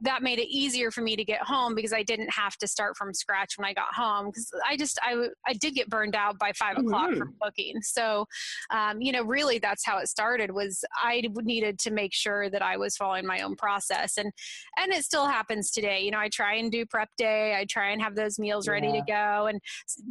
that 0.00 0.22
made 0.22 0.38
it 0.38 0.48
easier 0.48 0.90
for 0.90 1.00
me 1.00 1.14
to 1.16 1.24
get 1.24 1.42
home 1.42 1.74
because 1.74 1.92
I 1.92 2.02
didn't 2.02 2.30
have 2.30 2.56
to 2.58 2.66
start 2.66 2.96
from 2.96 3.14
scratch 3.14 3.56
when 3.56 3.66
I 3.66 3.72
got 3.72 3.94
home. 3.94 4.26
Because 4.26 4.50
I 4.68 4.76
just 4.76 4.98
I 5.02 5.28
I 5.46 5.52
did 5.52 5.74
get 5.74 5.88
burned 5.88 6.16
out 6.16 6.38
by 6.38 6.52
5 6.52 6.76
mm-hmm. 6.76 6.86
o'clock 6.86 7.14
from 7.14 7.34
cooking. 7.40 7.80
So, 7.82 8.26
um, 8.70 9.00
you 9.00 9.12
know, 9.12 9.22
really 9.22 9.58
that's 9.58 9.84
how 9.86 9.98
it 9.98 10.08
started. 10.08 10.50
Was 10.50 10.84
I 10.96 11.22
needed 11.42 11.78
to 11.80 11.92
make 11.92 12.14
sure 12.14 12.50
that 12.50 12.62
I 12.62 12.76
was 12.76 12.96
following 12.96 13.26
my 13.26 13.42
own 13.42 13.54
process, 13.54 14.16
and 14.16 14.32
and 14.76 14.92
it 14.92 15.04
still 15.04 15.26
happens 15.26 15.70
today. 15.70 16.00
You 16.00 16.10
know, 16.10 16.18
I 16.18 16.28
try 16.28 16.48
try 16.48 16.58
and 16.58 16.72
do 16.72 16.86
prep 16.86 17.10
day. 17.16 17.56
I 17.56 17.64
try 17.64 17.90
and 17.90 18.00
have 18.00 18.14
those 18.14 18.38
meals 18.38 18.66
yeah. 18.66 18.72
ready 18.72 18.92
to 18.92 19.02
go. 19.06 19.46
And 19.48 19.60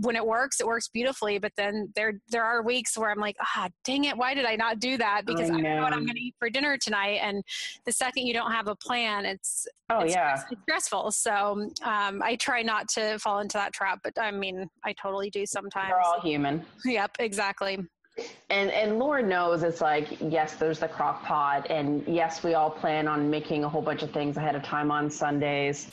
when 0.01 0.15
it 0.15 0.25
works, 0.25 0.59
it 0.59 0.67
works 0.67 0.87
beautifully. 0.87 1.37
But 1.37 1.53
then 1.55 1.91
there 1.95 2.19
there 2.29 2.43
are 2.43 2.61
weeks 2.61 2.97
where 2.97 3.09
I'm 3.09 3.19
like, 3.19 3.37
ah, 3.41 3.69
dang 3.83 4.05
it, 4.05 4.17
why 4.17 4.33
did 4.33 4.45
I 4.45 4.55
not 4.55 4.79
do 4.79 4.97
that? 4.97 5.25
Because 5.25 5.49
I 5.49 5.55
know, 5.55 5.69
I 5.69 5.75
know 5.75 5.83
what 5.83 5.93
I'm 5.93 6.05
going 6.05 6.15
to 6.15 6.21
eat 6.21 6.35
for 6.39 6.49
dinner 6.49 6.77
tonight. 6.77 7.19
And 7.21 7.43
the 7.85 7.91
second 7.91 8.27
you 8.27 8.33
don't 8.33 8.51
have 8.51 8.67
a 8.67 8.75
plan, 8.75 9.25
it's 9.25 9.67
oh 9.89 9.99
it's, 10.01 10.13
yeah, 10.13 10.33
it's 10.51 10.61
stressful. 10.63 11.11
So 11.11 11.69
um, 11.83 12.21
I 12.23 12.37
try 12.39 12.61
not 12.61 12.87
to 12.89 13.17
fall 13.19 13.39
into 13.39 13.57
that 13.57 13.73
trap. 13.73 13.99
But 14.03 14.13
I 14.19 14.31
mean, 14.31 14.69
I 14.83 14.93
totally 14.93 15.29
do 15.29 15.45
sometimes. 15.45 15.91
We're 15.91 16.01
all 16.01 16.21
human. 16.21 16.65
Yep, 16.85 17.17
exactly 17.19 17.79
and 18.49 18.71
and 18.71 18.99
Lord 18.99 19.27
knows 19.27 19.63
it's 19.63 19.81
like 19.81 20.17
yes, 20.21 20.55
there's 20.55 20.79
the 20.79 20.87
crock 20.87 21.23
pot, 21.23 21.69
and 21.69 22.03
yes, 22.07 22.43
we 22.43 22.53
all 22.53 22.69
plan 22.69 23.07
on 23.07 23.29
making 23.29 23.63
a 23.63 23.69
whole 23.69 23.81
bunch 23.81 24.03
of 24.03 24.11
things 24.11 24.37
ahead 24.37 24.55
of 24.55 24.63
time 24.63 24.91
on 24.91 25.09
Sundays. 25.09 25.91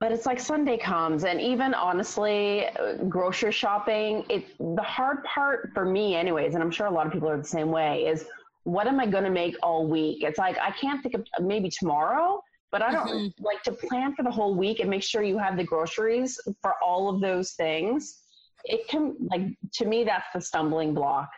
But 0.00 0.12
it's 0.12 0.24
like 0.24 0.40
Sunday 0.40 0.78
comes, 0.78 1.24
and 1.24 1.38
even 1.38 1.74
honestly, 1.74 2.66
grocery 3.10 3.52
shopping, 3.52 4.24
it 4.30 4.46
the 4.58 4.82
hard 4.82 5.22
part 5.24 5.72
for 5.74 5.84
me, 5.84 6.16
anyways, 6.16 6.54
and 6.54 6.62
I'm 6.62 6.70
sure 6.70 6.86
a 6.86 6.90
lot 6.90 7.06
of 7.06 7.12
people 7.12 7.28
are 7.28 7.36
the 7.36 7.44
same 7.44 7.70
way, 7.70 8.06
is 8.06 8.24
what 8.64 8.86
am 8.86 8.98
I 8.98 9.04
going 9.04 9.24
to 9.24 9.30
make 9.30 9.56
all 9.62 9.86
week? 9.86 10.22
It's 10.22 10.38
like 10.38 10.56
I 10.58 10.70
can't 10.70 11.02
think 11.02 11.14
of 11.14 11.26
maybe 11.38 11.68
tomorrow, 11.68 12.42
but 12.72 12.80
I 12.80 12.92
don't 12.92 13.08
mm-hmm. 13.08 13.44
like 13.44 13.62
to 13.64 13.72
plan 13.72 14.14
for 14.14 14.22
the 14.22 14.30
whole 14.30 14.54
week 14.54 14.80
and 14.80 14.88
make 14.88 15.02
sure 15.02 15.22
you 15.22 15.36
have 15.36 15.58
the 15.58 15.64
groceries 15.64 16.40
for 16.62 16.76
all 16.82 17.10
of 17.10 17.20
those 17.20 17.52
things. 17.52 18.20
It 18.64 18.88
can 18.88 19.16
like 19.30 19.42
to 19.74 19.84
me 19.84 20.04
that's 20.04 20.32
the 20.32 20.40
stumbling 20.40 20.94
block. 20.94 21.28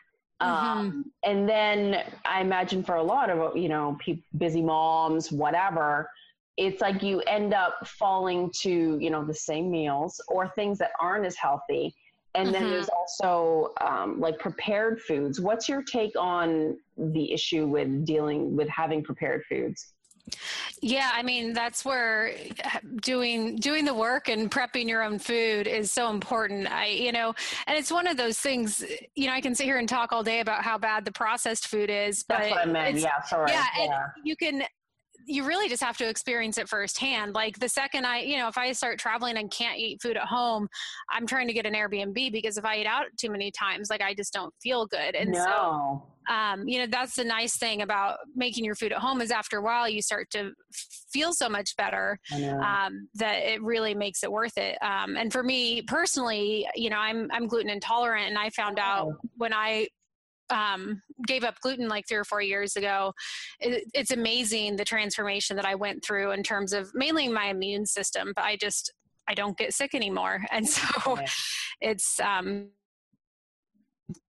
Mm-hmm. 0.40 0.78
Um, 0.78 1.12
and 1.24 1.48
then 1.48 2.04
I 2.24 2.40
imagine 2.40 2.84
for 2.84 2.94
a 2.94 3.02
lot 3.02 3.28
of 3.28 3.56
you 3.56 3.68
know 3.68 3.98
pe- 4.00 4.22
busy 4.38 4.62
moms, 4.62 5.32
whatever 5.32 6.08
it's 6.56 6.80
like 6.80 7.02
you 7.02 7.20
end 7.22 7.54
up 7.54 7.86
falling 7.86 8.50
to 8.50 8.98
you 9.00 9.10
know 9.10 9.24
the 9.24 9.34
same 9.34 9.70
meals 9.70 10.20
or 10.28 10.48
things 10.48 10.78
that 10.78 10.90
aren't 11.00 11.24
as 11.24 11.36
healthy 11.36 11.94
and 12.34 12.48
mm-hmm. 12.48 12.54
then 12.54 12.70
there's 12.70 12.88
also 12.88 13.72
um, 13.80 14.20
like 14.20 14.38
prepared 14.38 15.00
foods 15.00 15.40
what's 15.40 15.68
your 15.68 15.82
take 15.82 16.12
on 16.18 16.76
the 16.96 17.32
issue 17.32 17.66
with 17.66 18.04
dealing 18.04 18.56
with 18.56 18.68
having 18.68 19.02
prepared 19.02 19.42
foods 19.48 19.92
yeah, 20.80 21.10
I 21.14 21.22
mean 21.22 21.52
that's 21.52 21.84
where 21.84 22.34
doing 23.00 23.56
doing 23.56 23.84
the 23.84 23.94
work 23.94 24.28
and 24.28 24.50
prepping 24.50 24.88
your 24.88 25.02
own 25.02 25.18
food 25.18 25.66
is 25.66 25.92
so 25.92 26.10
important. 26.10 26.70
I 26.70 26.86
you 26.86 27.12
know, 27.12 27.34
and 27.66 27.76
it's 27.76 27.90
one 27.90 28.06
of 28.06 28.16
those 28.16 28.38
things. 28.38 28.84
You 29.14 29.26
know, 29.26 29.32
I 29.32 29.40
can 29.40 29.54
sit 29.54 29.64
here 29.64 29.78
and 29.78 29.88
talk 29.88 30.12
all 30.12 30.22
day 30.22 30.40
about 30.40 30.62
how 30.62 30.78
bad 30.78 31.04
the 31.04 31.12
processed 31.12 31.66
food 31.66 31.90
is, 31.90 32.22
but 32.22 32.38
that's 32.38 32.50
what 32.50 32.68
I 32.68 32.70
meant. 32.70 32.98
Yeah, 32.98 33.20
sorry. 33.22 33.50
Yeah, 33.50 33.66
yeah. 33.78 34.06
you 34.24 34.36
can 34.36 34.62
you 35.26 35.44
really 35.44 35.68
just 35.68 35.82
have 35.82 35.96
to 35.98 36.08
experience 36.08 36.58
it 36.58 36.68
firsthand. 36.68 37.34
Like 37.34 37.58
the 37.58 37.68
second 37.68 38.06
I, 38.06 38.20
you 38.20 38.36
know, 38.36 38.48
if 38.48 38.58
I 38.58 38.72
start 38.72 38.98
traveling 38.98 39.36
and 39.36 39.50
can't 39.50 39.78
eat 39.78 40.02
food 40.02 40.16
at 40.16 40.24
home, 40.24 40.68
I'm 41.10 41.26
trying 41.26 41.46
to 41.48 41.52
get 41.52 41.66
an 41.66 41.74
Airbnb 41.74 42.32
because 42.32 42.58
if 42.58 42.64
I 42.64 42.78
eat 42.78 42.86
out 42.86 43.06
too 43.18 43.30
many 43.30 43.50
times, 43.50 43.90
like 43.90 44.02
I 44.02 44.14
just 44.14 44.32
don't 44.32 44.52
feel 44.62 44.86
good. 44.86 45.14
And 45.14 45.30
no. 45.30 45.44
so, 45.44 46.34
um, 46.34 46.68
you 46.68 46.78
know, 46.78 46.86
that's 46.86 47.16
the 47.16 47.24
nice 47.24 47.56
thing 47.56 47.82
about 47.82 48.18
making 48.34 48.64
your 48.64 48.74
food 48.74 48.92
at 48.92 48.98
home 48.98 49.20
is 49.20 49.30
after 49.30 49.58
a 49.58 49.62
while 49.62 49.88
you 49.88 50.02
start 50.02 50.30
to 50.30 50.52
feel 51.12 51.32
so 51.32 51.48
much 51.48 51.76
better 51.76 52.18
um, 52.64 53.08
that 53.14 53.42
it 53.42 53.62
really 53.62 53.94
makes 53.94 54.22
it 54.22 54.32
worth 54.32 54.56
it. 54.56 54.78
Um, 54.82 55.16
and 55.16 55.32
for 55.32 55.42
me 55.42 55.82
personally, 55.82 56.66
you 56.74 56.90
know, 56.90 56.98
I'm 56.98 57.28
I'm 57.32 57.46
gluten 57.46 57.70
intolerant, 57.70 58.28
and 58.28 58.38
I 58.38 58.50
found 58.50 58.78
out 58.78 59.08
oh. 59.08 59.16
when 59.36 59.52
I 59.52 59.88
um, 60.52 61.02
gave 61.26 61.44
up 61.44 61.58
gluten 61.60 61.88
like 61.88 62.06
three 62.08 62.18
or 62.18 62.24
four 62.24 62.42
years 62.42 62.76
ago, 62.76 63.12
it, 63.60 63.84
it's 63.94 64.12
amazing 64.12 64.76
the 64.76 64.84
transformation 64.84 65.56
that 65.56 65.64
I 65.64 65.74
went 65.74 66.04
through 66.04 66.32
in 66.32 66.42
terms 66.42 66.72
of 66.72 66.90
mainly 66.94 67.28
my 67.28 67.46
immune 67.46 67.86
system. 67.86 68.32
But 68.36 68.44
I 68.44 68.56
just 68.56 68.92
I 69.28 69.34
don't 69.34 69.56
get 69.56 69.72
sick 69.72 69.94
anymore, 69.94 70.44
and 70.50 70.68
so 70.68 71.18
it's 71.80 72.20
um, 72.20 72.68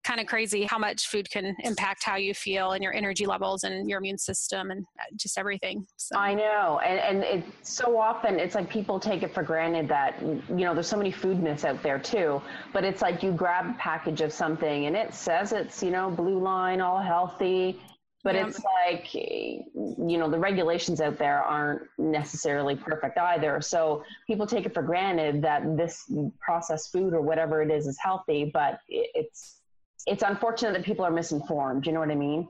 kind 0.04 0.20
of 0.20 0.26
crazy 0.26 0.64
how 0.64 0.78
much 0.78 1.08
food 1.08 1.28
can 1.30 1.54
impact 1.64 2.04
how 2.04 2.16
you 2.16 2.34
feel 2.34 2.72
and 2.72 2.82
your 2.82 2.94
energy 2.94 3.26
levels 3.26 3.64
and 3.64 3.88
your 3.88 3.98
immune 3.98 4.18
system 4.18 4.70
and 4.70 4.84
uh, 5.00 5.04
just 5.16 5.38
everything. 5.38 5.86
So. 5.96 6.18
I 6.18 6.34
know. 6.34 6.80
And, 6.84 7.00
and 7.00 7.24
it's 7.24 7.72
so 7.72 7.98
often, 7.98 8.38
it's 8.38 8.54
like 8.54 8.68
people 8.68 9.00
take 9.00 9.22
it 9.22 9.32
for 9.32 9.42
granted 9.42 9.88
that, 9.88 10.20
you 10.22 10.64
know, 10.64 10.74
there's 10.74 10.88
so 10.88 10.96
many 10.96 11.10
food 11.10 11.42
myths 11.42 11.64
out 11.64 11.82
there 11.82 11.98
too. 11.98 12.40
But 12.72 12.84
it's 12.84 13.02
like 13.02 13.22
you 13.22 13.32
grab 13.32 13.70
a 13.70 13.78
package 13.78 14.20
of 14.20 14.32
something 14.32 14.86
and 14.86 14.96
it 14.96 15.14
says 15.14 15.52
it's, 15.52 15.82
you 15.82 15.90
know, 15.90 16.10
blue 16.10 16.38
line, 16.38 16.80
all 16.80 17.00
healthy. 17.00 17.80
But 18.22 18.36
yeah. 18.36 18.46
it's 18.46 18.62
like, 18.86 19.12
you 19.12 20.16
know, 20.18 20.30
the 20.30 20.38
regulations 20.38 21.02
out 21.02 21.18
there 21.18 21.42
aren't 21.42 21.82
necessarily 21.98 22.74
perfect 22.74 23.18
either. 23.18 23.60
So 23.60 24.02
people 24.26 24.46
take 24.46 24.64
it 24.64 24.72
for 24.72 24.82
granted 24.82 25.42
that 25.42 25.76
this 25.76 26.10
processed 26.40 26.90
food 26.90 27.12
or 27.12 27.20
whatever 27.20 27.60
it 27.60 27.70
is 27.70 27.86
is 27.86 27.98
healthy, 28.00 28.50
but 28.52 28.80
it's 28.88 29.60
it's 30.06 30.22
unfortunate 30.22 30.72
that 30.74 30.84
people 30.84 31.04
are 31.04 31.10
misinformed. 31.10 31.86
You 31.86 31.92
know 31.92 32.00
what 32.00 32.10
I 32.10 32.14
mean? 32.14 32.48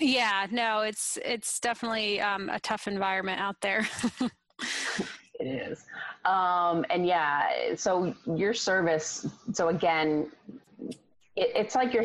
Yeah, 0.00 0.46
no, 0.50 0.80
it's 0.80 1.18
it's 1.24 1.58
definitely 1.58 2.20
um, 2.20 2.50
a 2.50 2.60
tough 2.60 2.86
environment 2.86 3.40
out 3.40 3.60
there. 3.62 3.88
it 5.40 5.46
is, 5.46 5.84
um, 6.24 6.84
and 6.90 7.06
yeah. 7.06 7.74
So 7.76 8.14
your 8.26 8.52
service. 8.52 9.26
So 9.52 9.68
again, 9.68 10.30
it, 11.34 11.52
it's 11.54 11.74
like 11.74 11.94
you're 11.94 12.04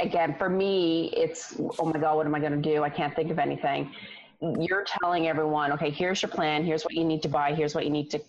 again 0.00 0.36
for 0.38 0.48
me. 0.48 1.12
It's 1.16 1.56
oh 1.78 1.86
my 1.86 1.98
god, 1.98 2.16
what 2.16 2.26
am 2.26 2.34
I 2.34 2.40
going 2.40 2.52
to 2.52 2.70
do? 2.70 2.84
I 2.84 2.90
can't 2.90 3.14
think 3.14 3.30
of 3.30 3.38
anything. 3.40 3.92
You're 4.40 4.84
telling 5.00 5.26
everyone, 5.26 5.72
okay, 5.72 5.90
here's 5.90 6.22
your 6.22 6.30
plan. 6.30 6.64
Here's 6.64 6.84
what 6.84 6.94
you 6.94 7.04
need 7.04 7.22
to 7.22 7.28
buy. 7.28 7.54
Here's 7.54 7.74
what 7.74 7.84
you 7.84 7.90
need 7.90 8.10
to 8.10 8.20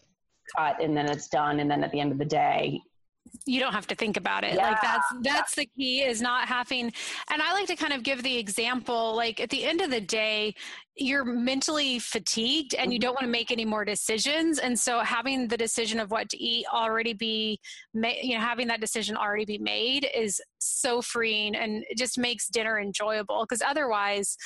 cut, 0.55 0.81
and 0.81 0.97
then 0.97 1.07
it's 1.07 1.27
done. 1.27 1.59
And 1.59 1.69
then 1.69 1.83
at 1.83 1.91
the 1.91 1.99
end 1.99 2.11
of 2.11 2.17
the 2.17 2.25
day, 2.25 2.81
you 3.45 3.59
don't 3.59 3.73
have 3.73 3.87
to 3.87 3.95
think 3.95 4.17
about 4.17 4.43
it 4.43 4.55
yeah. 4.55 4.69
like 4.69 4.81
that's 4.81 5.07
that's 5.21 5.55
the 5.55 5.65
key 5.77 6.01
is 6.01 6.21
not 6.21 6.47
having 6.47 6.91
and 7.31 7.41
i 7.41 7.53
like 7.53 7.67
to 7.67 7.75
kind 7.75 7.93
of 7.93 8.03
give 8.03 8.23
the 8.23 8.37
example 8.37 9.15
like 9.15 9.39
at 9.39 9.49
the 9.49 9.63
end 9.63 9.81
of 9.81 9.89
the 9.91 10.01
day 10.01 10.53
you're 10.97 11.25
mentally 11.25 11.99
fatigued 11.99 12.73
and 12.75 12.93
you 12.93 12.97
mm-hmm. 12.97 13.07
don't 13.07 13.15
want 13.15 13.25
to 13.25 13.31
make 13.31 13.51
any 13.51 13.65
more 13.65 13.83
decisions 13.83 14.59
and 14.59 14.79
so 14.79 14.99
having 14.99 15.47
the 15.47 15.57
decision 15.57 15.99
of 15.99 16.09
what 16.09 16.29
to 16.29 16.37
eat 16.37 16.65
already 16.73 17.13
be 17.13 17.59
you 17.93 18.33
know 18.33 18.39
having 18.39 18.67
that 18.67 18.79
decision 18.79 19.17
already 19.17 19.45
be 19.45 19.57
made 19.57 20.07
is 20.15 20.41
so 20.59 21.01
freeing 21.01 21.55
and 21.55 21.83
it 21.89 21.97
just 21.97 22.17
makes 22.17 22.47
dinner 22.47 22.79
enjoyable 22.79 23.45
because 23.47 23.61
otherwise 23.61 24.37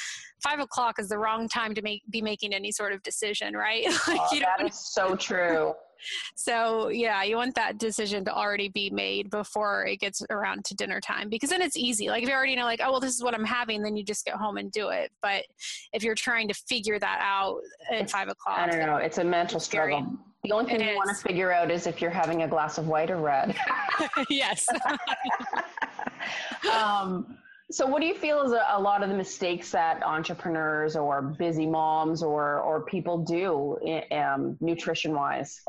five 0.43 0.59
o'clock 0.59 0.97
is 0.99 1.09
the 1.09 1.17
wrong 1.17 1.47
time 1.47 1.75
to 1.75 1.81
make 1.81 2.01
be 2.09 2.21
making 2.21 2.53
any 2.53 2.71
sort 2.71 2.93
of 2.93 3.01
decision 3.03 3.55
right 3.55 3.85
like, 4.07 4.19
oh, 4.19 4.39
that 4.39 4.65
is 4.65 4.75
so 4.75 5.15
true 5.15 5.73
so 6.35 6.89
yeah, 6.89 7.23
you 7.23 7.35
want 7.35 7.55
that 7.55 7.77
decision 7.77 8.25
to 8.25 8.33
already 8.33 8.69
be 8.69 8.89
made 8.89 9.29
before 9.29 9.85
it 9.85 9.97
gets 9.97 10.23
around 10.29 10.65
to 10.65 10.75
dinner 10.75 10.99
time 10.99 11.29
because 11.29 11.49
then 11.49 11.61
it's 11.61 11.77
easy. 11.77 12.09
Like 12.09 12.23
if 12.23 12.29
you 12.29 12.35
already 12.35 12.55
know, 12.55 12.65
like, 12.65 12.81
oh 12.83 12.91
well, 12.91 12.99
this 12.99 13.15
is 13.15 13.23
what 13.23 13.33
I'm 13.33 13.45
having, 13.45 13.81
then 13.81 13.95
you 13.95 14.03
just 14.03 14.25
go 14.25 14.37
home 14.37 14.57
and 14.57 14.71
do 14.71 14.89
it. 14.89 15.11
But 15.21 15.45
if 15.93 16.03
you're 16.03 16.15
trying 16.15 16.47
to 16.47 16.53
figure 16.53 16.99
that 16.99 17.19
out 17.21 17.59
at 17.89 17.95
It's- 17.95 18.11
five 18.11 18.29
o'clock, 18.29 18.57
I 18.59 18.67
don't 18.67 18.79
know. 18.79 18.97
It's 18.97 19.17
a 19.17 19.23
mental 19.23 19.57
It's 19.57 19.65
scary. 19.65 19.93
struggle. 19.93 20.17
The 20.43 20.53
only 20.53 20.71
thing 20.71 20.81
It 20.81 20.91
you 20.91 20.95
want 20.95 21.09
to 21.09 21.21
figure 21.21 21.51
out 21.51 21.69
is 21.69 21.85
if 21.85 22.01
you're 22.01 22.09
having 22.09 22.43
a 22.43 22.47
glass 22.47 22.77
of 22.77 22.87
white 22.87 23.11
or 23.11 23.17
red. 23.17 23.55
yes. 24.29 24.65
um, 26.73 27.37
so, 27.71 27.85
what 27.85 28.01
do 28.01 28.07
you 28.07 28.15
feel 28.15 28.41
is 28.41 28.51
a, 28.51 28.65
a 28.71 28.81
lot 28.81 29.03
of 29.03 29.09
the 29.09 29.15
mistakes 29.15 29.69
that 29.71 30.01
entrepreneurs 30.03 30.95
or 30.95 31.21
busy 31.21 31.67
moms 31.67 32.23
or 32.23 32.59
or 32.61 32.81
people 32.85 33.19
do, 33.19 33.77
um, 34.11 34.57
nutrition 34.59 35.13
wise? 35.13 35.61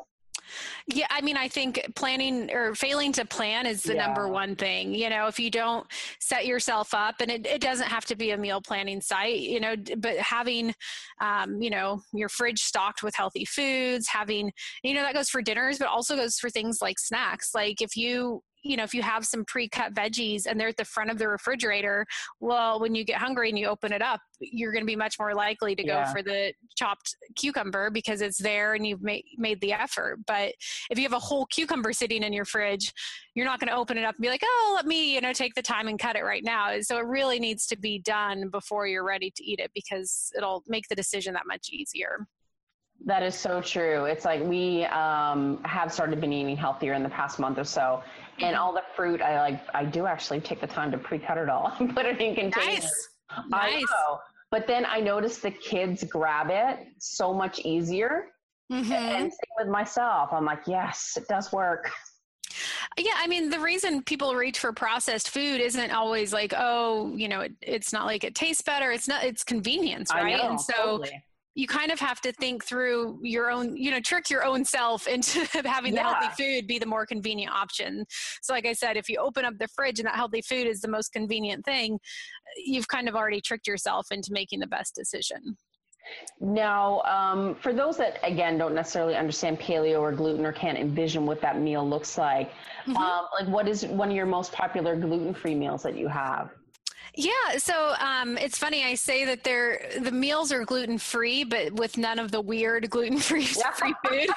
Yeah, 0.87 1.07
I 1.11 1.21
mean, 1.21 1.37
I 1.37 1.49
think 1.49 1.81
planning 1.95 2.51
or 2.53 2.75
failing 2.75 3.13
to 3.13 3.25
plan 3.25 3.67
is 3.67 3.83
the 3.83 3.95
number 3.95 4.29
one 4.29 4.57
thing. 4.57 4.95
You 4.95 5.11
know, 5.11 5.27
if 5.27 5.39
you 5.39 5.51
don't 5.51 5.87
set 6.21 6.47
yourself 6.47 6.95
up, 6.95 7.17
and 7.21 7.31
it, 7.31 7.47
it 7.47 7.61
doesn't 7.61 7.87
have 7.87 8.05
to 8.07 8.17
be 8.17 8.31
a 8.31 8.39
meal 8.39 8.61
planning 8.61 9.01
site, 9.01 9.41
you 9.41 9.61
know, 9.61 9.75
but 9.99 10.17
having, 10.17 10.75
um, 11.21 11.61
you 11.61 11.71
know, 11.71 12.03
your 12.13 12.29
fridge 12.29 12.61
stocked 12.61 13.03
with 13.03 13.15
healthy 13.15 13.45
foods, 13.45 14.09
having, 14.09 14.51
you 14.83 14.95
know, 14.95 15.03
that 15.03 15.15
goes 15.15 15.29
for 15.29 15.43
dinners, 15.43 15.79
but 15.79 15.89
also 15.89 16.17
goes 16.17 16.39
for 16.39 16.51
things 16.51 16.79
like 16.81 16.99
snacks. 16.99 17.51
Like 17.55 17.81
if 17.81 17.97
you, 17.97 18.43
you 18.63 18.77
know, 18.77 18.85
if 18.85 18.95
you 18.95 19.03
have 19.03 19.25
some 19.25 19.45
pre-cut 19.45 19.95
veggies 19.95 20.47
and 20.47 20.59
they're 20.59 20.69
at 20.69 20.77
the 20.77 20.85
front 20.85 21.11
of 21.11 21.19
the 21.19 21.29
refrigerator, 21.29 22.07
well, 22.41 22.81
when 22.81 22.95
you 22.95 23.05
get 23.05 23.17
hungry 23.19 23.49
and 23.49 23.59
you 23.59 23.67
open 23.67 23.93
it 23.93 24.03
up, 24.03 24.21
you're 24.41 24.73
going 24.73 24.83
to 24.83 24.87
be 24.87 24.97
much 24.97 25.19
more 25.19 25.35
likely 25.35 25.75
to 25.75 25.87
Yeah. 25.87 26.05
go 26.05 26.13
for 26.13 26.23
the 26.23 26.53
chopped 26.77 27.17
cucumber 27.37 27.91
because 27.91 28.21
it's 28.21 28.39
there 28.39 28.75
and 28.75 28.87
you've 28.87 29.03
made 29.03 29.25
made 29.37 29.61
the 29.61 29.73
effort. 29.73 30.19
But 30.27 30.55
if 30.91 30.99
you 30.99 31.05
have 31.05 31.13
a 31.13 31.19
whole 31.19 31.47
cucumber 31.47 31.93
sitting 31.93 32.23
in 32.23 32.33
your 32.33 32.45
fridge, 32.45 32.93
you're 33.35 33.47
not 33.47 33.61
going 33.61 33.69
to 33.69 33.77
open 33.77 33.99
it 33.99 34.05
up 34.05 34.15
and 34.17 34.23
be 34.23 34.29
like, 34.29 34.43
"Oh, 34.45 34.73
let 34.75 34.87
me, 34.87 35.15
you 35.15 35.21
know, 35.21 35.33
take 35.33 35.55
the 35.55 35.63
time 35.63 35.89
and 35.89 35.99
cut 35.99 36.17
it 36.17 36.25
right 36.25 36.45
now." 36.45 36.81
So 36.81 36.99
it 36.99 37.07
really 37.07 37.39
needs 37.39 37.67
to 37.69 37.79
be 37.79 37.99
done 37.99 38.49
before 38.51 38.87
you're 38.87 39.05
ready 39.05 39.31
to 39.31 39.45
eat 39.45 39.61
it 39.61 39.71
because 39.75 40.33
it'll 40.37 40.63
make 40.67 40.89
the 40.89 40.95
decision 40.95 41.35
that 41.35 41.47
much 41.47 41.69
easier. 41.71 42.27
That 43.07 43.23
is 43.23 43.35
so 43.35 43.61
true. 43.63 44.05
It's 44.05 44.25
like 44.25 44.43
we 44.43 44.85
um, 44.87 45.63
have 45.65 45.93
started 45.93 46.21
been 46.21 46.33
eating 46.33 46.57
healthier 46.57 46.93
in 46.93 47.03
the 47.03 47.09
past 47.09 47.39
month 47.39 47.59
or 47.59 47.65
so, 47.65 48.03
and 48.39 48.55
Mm-hmm. 48.55 48.63
all 48.63 48.73
the 48.73 48.83
fruit 48.97 49.21
I 49.23 49.41
like. 49.41 49.61
I 49.75 49.85
do 49.85 50.07
actually 50.07 50.41
take 50.41 50.61
the 50.61 50.67
time 50.67 50.91
to 50.93 50.99
pre-cut 50.99 51.39
it 51.39 51.49
all 51.49 51.73
and 51.79 51.95
put 51.95 52.07
it 52.07 52.21
in 52.21 52.35
containers. 52.35 52.85
Nice. 52.85 53.09
Nice. 53.49 53.85
But 54.51 54.67
then 54.67 54.85
I 54.85 55.01
noticed 55.01 55.43
the 55.43 55.51
kids 55.51 56.05
grab 56.05 56.49
it 56.51 56.87
so 56.99 57.33
much 57.33 57.61
easier. 57.61 58.27
Mhm. 58.71 58.91
And 58.91 59.33
same 59.33 59.55
with 59.59 59.69
myself. 59.69 60.31
I'm 60.33 60.45
like, 60.45 60.61
yes, 60.67 61.17
it 61.17 61.27
does 61.29 61.53
work. 61.53 61.91
Yeah, 62.99 63.13
I 63.17 63.27
mean, 63.29 63.51
the 63.51 63.61
reason 63.61 64.03
people 64.03 64.35
reach 64.35 64.59
for 64.59 64.73
processed 64.73 65.31
food 65.31 65.61
isn't 65.61 65.91
always 65.93 66.33
like, 66.33 66.53
oh, 66.57 67.13
you 67.15 67.29
know, 67.29 67.43
it, 67.43 67.53
it's 67.63 67.93
not 67.93 68.07
like 68.07 68.25
it 68.25 68.35
tastes 68.35 68.63
better. 68.63 68.91
It's 68.91 69.07
not, 69.09 69.23
it's 69.25 69.45
convenience, 69.45 70.11
right? 70.13 70.37
know, 70.37 70.51
and 70.51 70.61
so 70.61 70.73
totally. 70.75 71.23
You 71.55 71.67
kind 71.67 71.91
of 71.91 71.99
have 71.99 72.21
to 72.21 72.33
think 72.33 72.65
through 72.65 73.19
your 73.23 73.51
own, 73.51 73.77
you 73.77 73.91
know, 73.91 74.01
trick 74.01 74.31
your 74.31 74.45
own 74.45 74.65
self 74.65 75.07
into 75.07 75.41
having 75.65 75.95
the 75.95 76.01
healthy 76.01 76.29
food 76.39 76.67
be 76.67 76.79
the 76.79 76.87
more 76.87 77.07
convenient 77.07 77.53
option. 77.53 78.05
So, 78.43 78.53
like 78.53 78.67
I 78.67 78.73
said, 78.73 78.97
if 78.97 79.09
you 79.09 79.19
open 79.19 79.45
up 79.45 79.55
the 79.59 79.69
fridge 79.69 79.99
and 79.99 80.07
that 80.07 80.15
healthy 80.15 80.43
food 80.43 80.67
is 80.67 80.81
the 80.81 80.89
most 80.89 81.13
convenient 81.13 81.65
thing, 81.65 81.99
you've 82.57 82.89
kind 82.89 83.09
of 83.09 83.15
already 83.17 83.41
tricked 83.41 83.67
yourself 83.67 84.07
into 84.11 84.33
making 84.33 84.61
the 84.61 84.67
best 84.67 84.95
decision. 84.95 85.57
Now, 86.41 87.03
um, 87.03 87.55
for 87.57 87.73
those 87.73 87.97
that 87.99 88.19
again 88.23 88.57
don't 88.57 88.75
necessarily 88.75 89.17
understand 89.17 89.61
paleo 89.61 90.01
or 90.01 90.13
gluten 90.13 90.47
or 90.47 90.53
can't 90.53 90.79
envision 90.79 91.27
what 91.27 91.41
that 91.43 91.59
meal 91.59 91.87
looks 91.87 92.17
like, 92.17 92.51
Mhm. 92.87 92.97
um, 92.97 93.27
like 93.39 93.49
what 93.49 93.69
is 93.69 93.85
one 93.87 94.09
of 94.09 94.17
your 94.17 94.27
most 94.27 94.53
popular 94.53 94.97
gluten-free 94.97 95.55
meals 95.55 95.83
that 95.83 95.97
you 95.97 96.09
have? 96.09 96.51
Yeah, 97.17 97.59
so 97.59 97.95
um, 97.99 98.39
it's 98.39 98.59
funny. 98.59 98.85
I 98.85 98.95
say 98.95 99.25
that 99.25 99.43
they're 99.45 99.81
the 100.01 100.13
meals 100.13 100.53
are 100.53 100.65
gluten 100.65 100.99
free, 100.99 101.45
but 101.45 101.73
with 101.73 101.99
none 101.99 102.19
of 102.19 102.31
the 102.31 102.41
weird 102.41 102.89
gluten 102.91 103.19
free 103.19 103.47
Yeah. 103.57 103.71
free 103.75 103.95
food. 104.07 104.29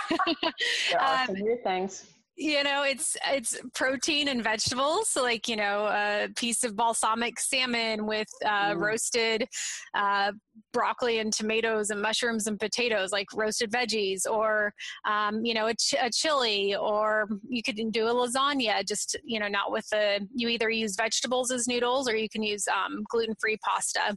There 0.91 0.99
are 1.01 1.21
Um, 1.21 1.27
some 1.27 1.39
weird 1.41 1.63
things. 1.63 2.05
you 2.35 2.63
know 2.63 2.81
it's 2.83 3.15
it's 3.27 3.55
protein 3.75 4.27
and 4.27 4.43
vegetables 4.43 5.07
so 5.09 5.21
like 5.21 5.47
you 5.47 5.55
know 5.55 5.85
a 5.85 6.27
piece 6.35 6.63
of 6.63 6.75
balsamic 6.75 7.39
salmon 7.39 8.07
with 8.07 8.27
uh, 8.43 8.73
Mm. 8.73 8.79
roasted 8.79 9.47
uh, 9.93 10.31
broccoli 10.71 11.19
and 11.19 11.31
tomatoes 11.33 11.89
and 11.89 12.01
mushrooms 12.01 12.47
and 12.47 12.59
potatoes 12.59 13.11
like 13.11 13.27
roasted 13.33 13.71
veggies 13.71 14.29
or 14.29 14.73
um, 15.05 15.43
you 15.43 15.53
know 15.53 15.67
a, 15.67 15.73
ch- 15.73 15.95
a 15.99 16.09
chili 16.11 16.75
or 16.75 17.27
you 17.47 17.61
could 17.63 17.79
do 17.91 18.07
a 18.07 18.13
lasagna 18.13 18.85
just 18.87 19.15
you 19.23 19.39
know 19.39 19.47
not 19.47 19.71
with 19.71 19.87
the 19.89 20.19
you 20.35 20.47
either 20.47 20.69
use 20.69 20.95
vegetables 20.95 21.51
as 21.51 21.67
noodles 21.67 22.09
or 22.09 22.15
you 22.15 22.29
can 22.29 22.43
use 22.43 22.67
um, 22.67 23.03
gluten-free 23.09 23.57
pasta 23.63 24.15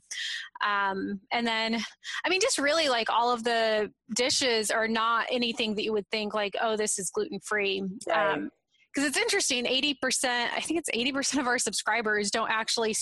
um, 0.67 1.21
and 1.33 1.47
then 1.47 1.79
i 2.25 2.29
mean 2.29 2.41
just 2.41 2.59
really 2.59 2.89
like 2.89 3.11
all 3.11 3.33
of 3.33 3.45
the 3.45 3.91
dishes 4.15 4.71
are 4.71 4.89
not 4.89 5.27
anything 5.31 5.75
that 5.75 5.85
you 5.85 5.93
would 5.93 6.09
think 6.11 6.35
like 6.35 6.55
oh 6.61 6.77
this 6.77 6.99
is 6.99 7.11
gluten-free 7.11 7.83
Right. 8.09 8.49
Because 8.97 9.09
it's 9.09 9.19
interesting 9.19 9.65
80% 9.67 10.49
i 10.57 10.61
think 10.61 10.81
it's 10.81 10.91
80% 10.91 11.39
of 11.39 11.47
our 11.47 11.59
subscribers 11.59 12.31
don't 12.31 12.51
actually 12.51 12.95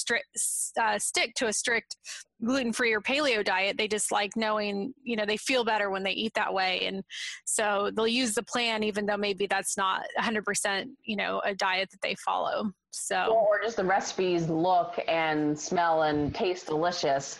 uh, 0.81 0.99
stick 0.99 1.35
to 1.37 1.47
a 1.47 1.53
strict 1.53 1.97
gluten-free 2.45 2.93
or 2.93 3.01
paleo 3.01 3.45
diet. 3.45 3.77
They 3.77 3.89
just 3.89 4.13
like 4.13 4.37
knowing 4.37 4.93
you 5.03 5.17
know 5.17 5.27
they 5.27 5.37
feel 5.37 5.65
better 5.65 5.91
when 5.91 6.03
they 6.03 6.13
eat 6.13 6.33
that 6.35 6.53
way. 6.53 6.87
And 6.87 7.03
so 7.45 7.91
they'll 7.95 8.07
use 8.07 8.35
the 8.35 8.43
plan 8.43 8.83
even 8.83 9.07
though 9.07 9.17
maybe 9.17 9.47
that's 9.47 9.77
not 9.77 10.03
100% 10.19 10.87
you 11.05 11.17
know 11.17 11.41
a 11.45 11.55
diet 11.55 11.91
that 11.91 12.01
they 12.03 12.15
follow. 12.25 12.71
So 12.91 13.35
or 13.35 13.61
just 13.63 13.77
the 13.77 13.85
recipes 13.85 14.49
look 14.49 14.99
and 15.09 15.59
smell 15.59 16.03
and 16.05 16.35
taste 16.35 16.67
delicious. 16.67 17.39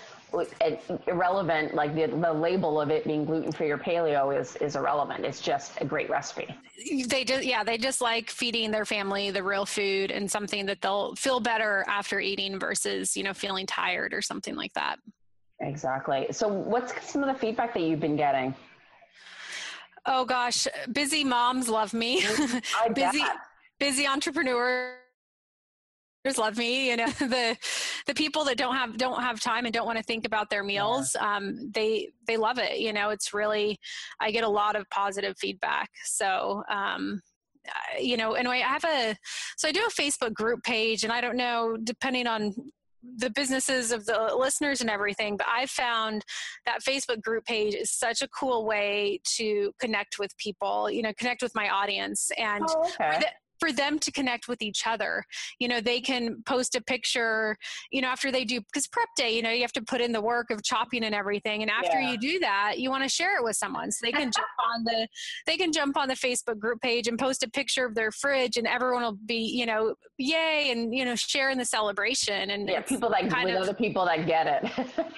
Irrelevant, 1.07 1.75
like 1.75 1.95
the, 1.95 2.07
the 2.07 2.33
label 2.33 2.81
of 2.81 2.91
it 2.91 3.05
being 3.05 3.25
gluten 3.25 3.53
free 3.53 3.71
or 3.71 3.79
paleo 3.79 4.39
is, 4.39 4.57
is 4.57 4.77
irrelevant. 4.77 5.25
It's 5.25 5.41
just 5.41 5.81
a 5.81 5.85
great 5.85 6.11
recipe. 6.11 6.55
they 7.09 7.25
just 7.25 7.45
yeah 7.45 7.63
they 7.65 7.79
just 7.79 8.01
like 8.01 8.31
feeding 8.31 8.71
their 8.71 8.85
family 8.85 9.31
the 9.31 9.43
real 9.43 9.65
food 9.65 10.11
and 10.11 10.31
something 10.31 10.67
that 10.67 10.81
they'll 10.81 11.15
feel 11.15 11.41
better 11.41 11.85
after 11.87 12.21
eating 12.21 12.59
versus 12.59 13.17
you 13.17 13.23
know 13.23 13.33
feeling 13.33 13.67
tired 13.67 14.13
or 14.13 14.21
something 14.21 14.57
like 14.57 14.73
that 14.75 14.99
Exactly. 15.61 16.27
So, 16.33 16.49
what's 16.49 16.93
some 17.09 17.23
of 17.23 17.33
the 17.33 17.39
feedback 17.39 17.73
that 17.75 17.81
you've 17.81 18.01
been 18.01 18.17
getting? 18.17 18.55
oh 20.07 20.25
gosh 20.25 20.67
busy 20.93 21.25
moms 21.25 21.69
love 21.69 21.95
me 21.95 22.23
I 22.23 22.89
busy 22.95 23.23
busy 23.79 24.07
entrepreneurs 24.07 24.99
love 26.39 26.57
me 26.57 26.89
you 26.89 26.97
know 26.97 27.07
the 27.19 27.57
the 28.07 28.15
people 28.15 28.45
that 28.45 28.57
don't 28.57 28.75
have 28.75 28.97
don't 28.97 29.21
have 29.21 29.41
time 29.41 29.67
and 29.67 29.75
don't 29.75 29.87
want 29.87 29.99
to 29.99 30.05
think 30.05 30.25
about 30.25 30.49
their 30.49 30.65
meals 30.65 31.15
um 31.21 31.71
they 31.73 32.09
they 32.27 32.37
love 32.37 32.59
it 32.59 32.81
you 32.81 32.93
know 32.93 33.11
it's 33.11 33.35
really 33.35 33.79
i 34.21 34.31
get 34.31 34.43
a 34.43 34.49
lot 34.49 34.75
of 34.75 34.89
positive 34.91 35.37
feedback 35.39 35.91
so 36.05 36.63
um 36.71 37.21
you 38.01 38.17
know 38.17 38.33
anyway 38.33 38.63
i 38.65 38.69
have 38.69 38.85
a 38.85 39.15
so 39.57 39.69
i 39.69 39.73
do 39.73 39.81
a 39.87 39.91
facebook 40.01 40.33
group 40.33 40.63
page 40.63 41.05
and 41.05 41.13
i 41.13 41.21
don't 41.21 41.37
know 41.37 41.77
depending 41.85 42.27
on 42.27 42.55
the 43.19 43.29
businesses 43.31 43.93
of 43.93 44.07
the 44.07 44.35
listeners 44.39 44.81
and 44.81 44.89
everything 44.89 45.37
but 45.37 45.47
i 45.47 45.67
found 45.67 46.25
that 46.65 46.83
facebook 46.83 47.21
group 47.21 47.45
page 47.45 47.75
is 47.75 47.91
such 47.91 48.23
a 48.23 48.29
cool 48.29 48.65
way 48.65 49.21
to 49.25 49.73
connect 49.79 50.19
with 50.19 50.35
people 50.39 50.91
you 50.91 51.03
know 51.03 51.13
connect 51.19 51.43
with 51.43 51.55
my 51.55 51.69
audience 51.69 52.31
and 52.39 52.65
Oh, 52.67 52.91
okay. 53.01 53.25
For 53.65 53.73
them 53.73 53.99
to 53.99 54.13
connect 54.13 54.47
with 54.49 54.61
each 54.61 54.87
other. 54.87 55.25
You 55.59 55.69
know, 55.69 55.81
they 55.81 56.01
can 56.01 56.43
post 56.45 56.75
a 56.75 56.83
picture, 56.83 57.57
you 57.91 58.03
know, 58.03 58.09
after 58.09 58.31
they 58.31 58.45
do, 58.45 58.61
because 58.61 58.87
prep 58.87 59.09
day, 59.17 59.35
you 59.35 59.43
know, 59.43 59.51
you 59.51 59.63
have 59.63 59.73
to 59.73 59.83
put 59.83 60.01
in 60.03 60.13
the 60.13 60.21
work 60.21 60.51
of 60.51 60.63
chopping 60.63 61.05
and 61.05 61.15
everything. 61.15 61.63
And 61.63 61.71
after 61.71 61.99
Yeah. 62.01 62.11
you 62.13 62.19
do 62.19 62.39
that, 62.41 62.79
you 62.79 62.91
want 62.91 63.05
to 63.05 63.09
share 63.09 63.39
it 63.39 63.45
with 63.45 63.57
someone. 63.57 63.91
So 63.91 64.05
they 64.05 64.13
can 64.13 64.31
jump 64.31 64.47
on 64.75 64.85
the, 64.85 65.09
they 65.47 65.57
can 65.57 65.73
jump 65.73 65.97
on 65.97 66.09
the 66.09 66.15
Facebook 66.15 66.59
group 66.59 66.81
page 66.83 67.09
and 67.09 67.19
post 67.19 67.43
a 67.43 67.49
picture 67.51 67.87
of 67.87 67.95
their 67.95 68.11
fridge 68.11 68.57
and 68.59 68.67
everyone 68.67 69.03
will 69.03 69.19
be, 69.27 69.37
you 69.61 69.65
know, 69.67 69.95
yay 70.19 70.71
and, 70.71 70.95
you 70.95 71.05
know, 71.07 71.15
sharing 71.17 71.57
the 71.57 71.65
celebration. 71.65 72.51
And 72.51 72.69
Yeah, 72.69 72.83
people 72.83 73.09
that 73.11 73.31
kind 73.31 73.47
with 73.47 73.57
of- 73.57 73.63
other 73.63 73.75
people 73.75 74.05
that 74.05 74.27
get 74.27 74.47
it. 74.47 74.63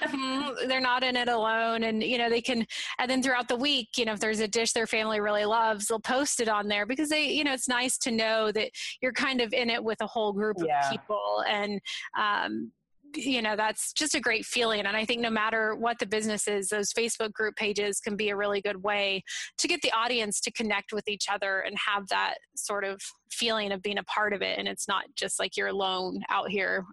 Mhm, 0.02 0.68
they're 0.68 0.80
not 0.80 1.02
in 1.02 1.16
it 1.16 1.28
alone 1.28 1.82
and 1.84 2.02
you 2.02 2.18
know 2.18 2.28
they 2.30 2.40
can 2.40 2.66
and 2.98 3.10
then 3.10 3.22
throughout 3.22 3.48
the 3.48 3.56
week 3.56 3.88
you 3.96 4.04
know 4.04 4.12
if 4.12 4.20
there's 4.20 4.40
a 4.40 4.48
dish 4.48 4.72
their 4.72 4.86
family 4.86 5.20
really 5.20 5.44
loves 5.44 5.86
they'll 5.86 5.98
post 6.00 6.40
it 6.40 6.48
on 6.48 6.68
there 6.68 6.86
because 6.86 7.08
they 7.08 7.24
you 7.30 7.44
know 7.44 7.52
it's 7.52 7.68
nice 7.68 7.96
to 7.98 8.10
know 8.10 8.35
that 8.52 8.70
you're 9.00 9.12
kind 9.12 9.40
of 9.40 9.52
in 9.52 9.70
it 9.70 9.82
with 9.82 10.00
a 10.00 10.06
whole 10.06 10.32
group 10.32 10.56
of 10.60 10.68
people 10.90 11.44
and 11.48 11.80
um 12.18 12.70
you 13.14 13.40
know 13.40 13.56
that's 13.56 13.92
just 13.92 14.14
a 14.14 14.20
great 14.20 14.44
feeling 14.44 14.80
and 14.80 14.96
i 14.96 15.04
think 15.04 15.20
no 15.20 15.30
matter 15.30 15.74
what 15.76 15.98
the 15.98 16.06
business 16.06 16.48
is 16.48 16.68
those 16.68 16.92
facebook 16.92 17.32
group 17.32 17.54
pages 17.56 18.00
can 18.00 18.16
be 18.16 18.30
a 18.30 18.36
really 18.36 18.60
good 18.60 18.82
way 18.82 19.22
to 19.58 19.68
get 19.68 19.80
the 19.82 19.92
audience 19.92 20.40
to 20.40 20.50
connect 20.52 20.92
with 20.92 21.06
each 21.08 21.26
other 21.30 21.60
and 21.60 21.76
have 21.78 22.06
that 22.08 22.34
sort 22.56 22.84
of 22.84 23.00
feeling 23.30 23.72
of 23.72 23.82
being 23.82 23.98
a 23.98 24.02
part 24.04 24.32
of 24.32 24.42
it 24.42 24.58
and 24.58 24.66
it's 24.66 24.88
not 24.88 25.04
just 25.14 25.38
like 25.38 25.56
you're 25.56 25.68
alone 25.68 26.20
out 26.30 26.48
here 26.48 26.84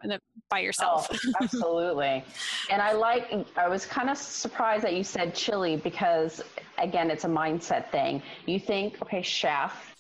by 0.50 0.60
yourself. 0.60 1.08
Oh, 1.12 1.32
absolutely. 1.42 2.24
And 2.70 2.82
i 2.82 2.92
like 2.94 3.32
i 3.56 3.68
was 3.68 3.86
kind 3.86 4.10
of 4.10 4.18
surprised 4.18 4.84
that 4.84 4.94
you 4.94 5.04
said 5.04 5.34
chili 5.36 5.78
because 5.78 6.42
again 6.78 7.10
it's 7.12 7.24
a 7.24 7.28
mindset 7.28 7.90
thing. 7.92 8.22
You 8.46 8.60
think 8.60 9.02
okay 9.02 9.22
chef 9.22 9.93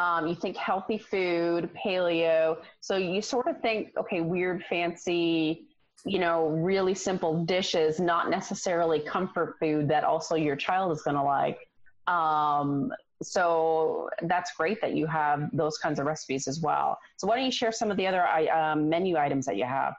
um, 0.00 0.26
you 0.26 0.34
think 0.34 0.56
healthy 0.56 0.96
food, 0.96 1.68
paleo. 1.74 2.56
So 2.80 2.96
you 2.96 3.20
sort 3.20 3.46
of 3.48 3.60
think, 3.60 3.90
okay, 3.98 4.22
weird, 4.22 4.64
fancy, 4.64 5.66
you 6.06 6.18
know, 6.18 6.46
really 6.46 6.94
simple 6.94 7.44
dishes, 7.44 8.00
not 8.00 8.30
necessarily 8.30 9.00
comfort 9.00 9.56
food 9.60 9.88
that 9.88 10.02
also 10.04 10.36
your 10.36 10.56
child 10.56 10.92
is 10.92 11.02
going 11.02 11.16
to 11.16 11.22
like. 11.22 11.58
Um, 12.06 12.90
so 13.22 14.08
that's 14.22 14.52
great 14.56 14.80
that 14.80 14.94
you 14.94 15.06
have 15.06 15.50
those 15.52 15.76
kinds 15.76 15.98
of 15.98 16.06
recipes 16.06 16.48
as 16.48 16.60
well. 16.60 16.98
So 17.18 17.26
why 17.26 17.36
don't 17.36 17.44
you 17.44 17.52
share 17.52 17.70
some 17.70 17.90
of 17.90 17.98
the 17.98 18.06
other 18.06 18.26
um, 18.26 18.88
menu 18.88 19.18
items 19.18 19.44
that 19.44 19.56
you 19.58 19.64
have? 19.64 19.94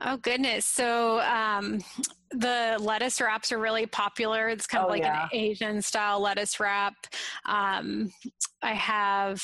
Oh 0.00 0.16
goodness! 0.16 0.64
So 0.64 1.20
um, 1.20 1.80
the 2.38 2.76
lettuce 2.80 3.20
wraps 3.20 3.52
are 3.52 3.58
really 3.58 3.86
popular. 3.86 4.48
It's 4.48 4.66
kind 4.66 4.82
of 4.82 4.88
oh, 4.88 4.92
like 4.92 5.02
yeah. 5.02 5.24
an 5.24 5.28
Asian 5.32 5.82
style 5.82 6.20
lettuce 6.20 6.60
wrap. 6.60 6.94
Um, 7.46 8.10
I 8.62 8.72
have 8.72 9.42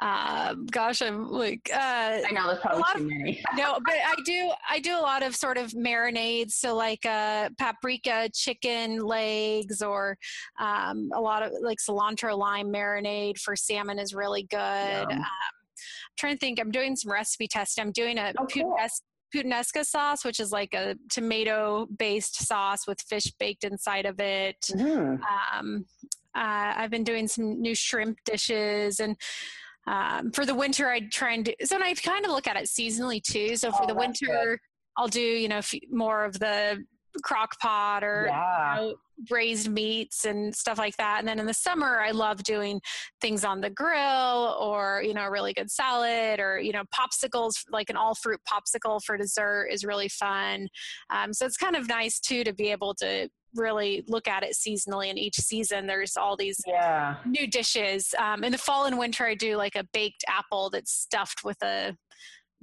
uh, 0.00 0.54
gosh, 0.70 1.02
I'm 1.02 1.30
like, 1.30 1.70
uh, 1.72 2.20
I 2.26 2.30
know 2.32 2.46
there's 2.46 2.60
probably 2.60 2.82
too 2.94 3.02
of, 3.02 3.06
many. 3.06 3.42
no, 3.54 3.78
but 3.84 3.94
I 3.94 4.14
do, 4.24 4.50
I 4.68 4.80
do 4.80 4.98
a 4.98 5.00
lot 5.00 5.22
of 5.22 5.36
sort 5.36 5.58
of 5.58 5.72
marinades. 5.72 6.52
So 6.52 6.74
like 6.74 7.04
uh, 7.04 7.50
paprika, 7.58 8.30
chicken 8.32 9.00
legs, 9.00 9.82
or 9.82 10.16
um, 10.58 11.10
a 11.14 11.20
lot 11.20 11.42
of 11.42 11.52
like 11.60 11.78
cilantro 11.78 12.36
lime 12.36 12.72
marinade 12.72 13.38
for 13.38 13.54
salmon 13.54 13.98
is 13.98 14.14
really 14.14 14.44
good. 14.44 14.58
Um, 14.58 15.08
I'm 15.10 15.24
trying 16.16 16.34
to 16.34 16.38
think. 16.38 16.58
I'm 16.58 16.70
doing 16.70 16.96
some 16.96 17.12
recipe 17.12 17.46
testing. 17.46 17.84
I'm 17.84 17.92
doing 17.92 18.16
a 18.16 18.32
oh, 18.38 18.46
cool 18.46 18.76
puttanesca 19.34 19.84
sauce, 19.84 20.24
which 20.24 20.40
is 20.40 20.52
like 20.52 20.74
a 20.74 20.96
tomato 21.10 21.86
based 21.98 22.46
sauce 22.46 22.86
with 22.86 23.00
fish 23.00 23.32
baked 23.38 23.64
inside 23.64 24.06
of 24.06 24.20
it. 24.20 24.56
Mm. 24.70 25.20
Um, 25.52 25.84
uh, 26.34 26.74
I've 26.76 26.90
been 26.90 27.04
doing 27.04 27.26
some 27.26 27.60
new 27.60 27.74
shrimp 27.74 28.18
dishes 28.24 29.00
and 29.00 29.16
um, 29.86 30.30
for 30.30 30.44
the 30.44 30.54
winter, 30.54 30.88
I 30.88 31.00
try 31.00 31.32
and 31.32 31.44
do 31.44 31.52
so. 31.64 31.74
And 31.74 31.84
I 31.84 31.94
kind 31.94 32.24
of 32.24 32.30
look 32.30 32.46
at 32.46 32.56
it 32.56 32.64
seasonally 32.64 33.22
too. 33.22 33.56
So 33.56 33.72
for 33.72 33.84
oh, 33.84 33.86
the 33.86 33.94
winter, 33.94 34.26
good. 34.26 34.58
I'll 34.96 35.08
do 35.08 35.20
you 35.20 35.48
know 35.48 35.60
more 35.90 36.24
of 36.24 36.38
the 36.38 36.84
crock 37.22 37.58
pot 37.60 38.04
or 38.04 38.26
yeah. 38.28 38.80
you 38.80 38.80
know, 38.88 38.94
braised 39.28 39.70
meats 39.70 40.24
and 40.24 40.54
stuff 40.54 40.78
like 40.78 40.96
that. 40.96 41.18
And 41.18 41.28
then 41.28 41.38
in 41.38 41.46
the 41.46 41.54
summer, 41.54 42.00
I 42.00 42.10
love 42.10 42.42
doing 42.42 42.80
things 43.20 43.44
on 43.44 43.60
the 43.60 43.70
grill 43.70 44.56
or, 44.60 45.02
you 45.04 45.14
know, 45.14 45.24
a 45.24 45.30
really 45.30 45.52
good 45.52 45.70
salad 45.70 46.40
or, 46.40 46.58
you 46.58 46.72
know, 46.72 46.82
popsicles, 46.94 47.52
like 47.70 47.90
an 47.90 47.96
all 47.96 48.14
fruit 48.14 48.40
popsicle 48.50 49.02
for 49.04 49.16
dessert 49.16 49.68
is 49.70 49.84
really 49.84 50.08
fun. 50.08 50.68
Um, 51.10 51.32
so 51.32 51.46
it's 51.46 51.56
kind 51.56 51.76
of 51.76 51.88
nice 51.88 52.20
too 52.20 52.44
to 52.44 52.52
be 52.52 52.70
able 52.70 52.94
to 52.94 53.28
really 53.54 54.04
look 54.06 54.28
at 54.28 54.44
it 54.44 54.54
seasonally 54.54 55.10
and 55.10 55.18
each 55.18 55.34
season 55.34 55.86
there's 55.86 56.16
all 56.16 56.36
these 56.36 56.60
yeah. 56.68 57.16
new 57.26 57.48
dishes 57.48 58.14
um, 58.18 58.44
in 58.44 58.52
the 58.52 58.58
fall 58.58 58.84
and 58.84 58.96
winter 58.96 59.26
i 59.26 59.34
do 59.34 59.56
like 59.56 59.74
a 59.74 59.82
baked 59.92 60.24
apple 60.28 60.70
that's 60.70 60.92
stuffed 60.92 61.42
with 61.42 61.60
a 61.64 61.96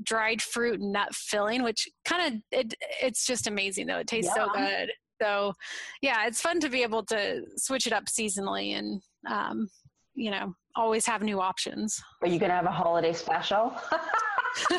dried 0.03 0.41
fruit 0.41 0.79
nut 0.79 1.13
filling 1.13 1.63
which 1.63 1.87
kind 2.05 2.35
of 2.35 2.41
it, 2.51 2.73
it's 3.01 3.25
just 3.25 3.47
amazing 3.47 3.87
though 3.87 3.97
it 3.97 4.07
tastes 4.07 4.31
yeah. 4.35 4.45
so 4.45 4.51
good 4.53 4.91
so, 5.21 5.53
yeah, 6.01 6.27
it's 6.27 6.41
fun 6.41 6.59
to 6.61 6.69
be 6.69 6.83
able 6.83 7.03
to 7.05 7.43
switch 7.57 7.87
it 7.87 7.93
up 7.93 8.05
seasonally 8.05 8.77
and, 8.77 9.01
um, 9.27 9.69
you 10.15 10.31
know, 10.31 10.53
always 10.75 11.05
have 11.05 11.21
new 11.21 11.41
options. 11.41 12.01
Are 12.21 12.27
you 12.27 12.39
going 12.39 12.49
to 12.49 12.55
have 12.55 12.65
a 12.65 12.71
holiday 12.71 13.13
special? 13.13 13.73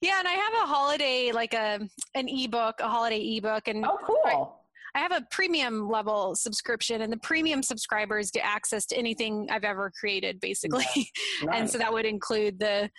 yeah, 0.00 0.18
and 0.18 0.28
I 0.28 0.32
have 0.32 0.54
a 0.62 0.66
holiday 0.66 1.32
like 1.32 1.54
a 1.54 1.80
an 2.14 2.28
ebook, 2.28 2.80
a 2.80 2.88
holiday 2.88 3.36
ebook, 3.36 3.68
and 3.68 3.84
oh, 3.84 3.98
cool. 4.04 4.56
I 4.94 4.98
have 4.98 5.12
a 5.12 5.24
premium 5.30 5.88
level 5.88 6.34
subscription, 6.34 7.02
and 7.02 7.12
the 7.12 7.18
premium 7.18 7.62
subscribers 7.62 8.30
get 8.30 8.44
access 8.44 8.86
to 8.86 8.96
anything 8.96 9.48
I've 9.50 9.64
ever 9.64 9.92
created, 9.98 10.40
basically. 10.40 10.84
Nice. 10.94 11.10
and 11.52 11.70
so 11.70 11.78
that 11.78 11.92
would 11.92 12.06
include 12.06 12.58
the 12.58 12.90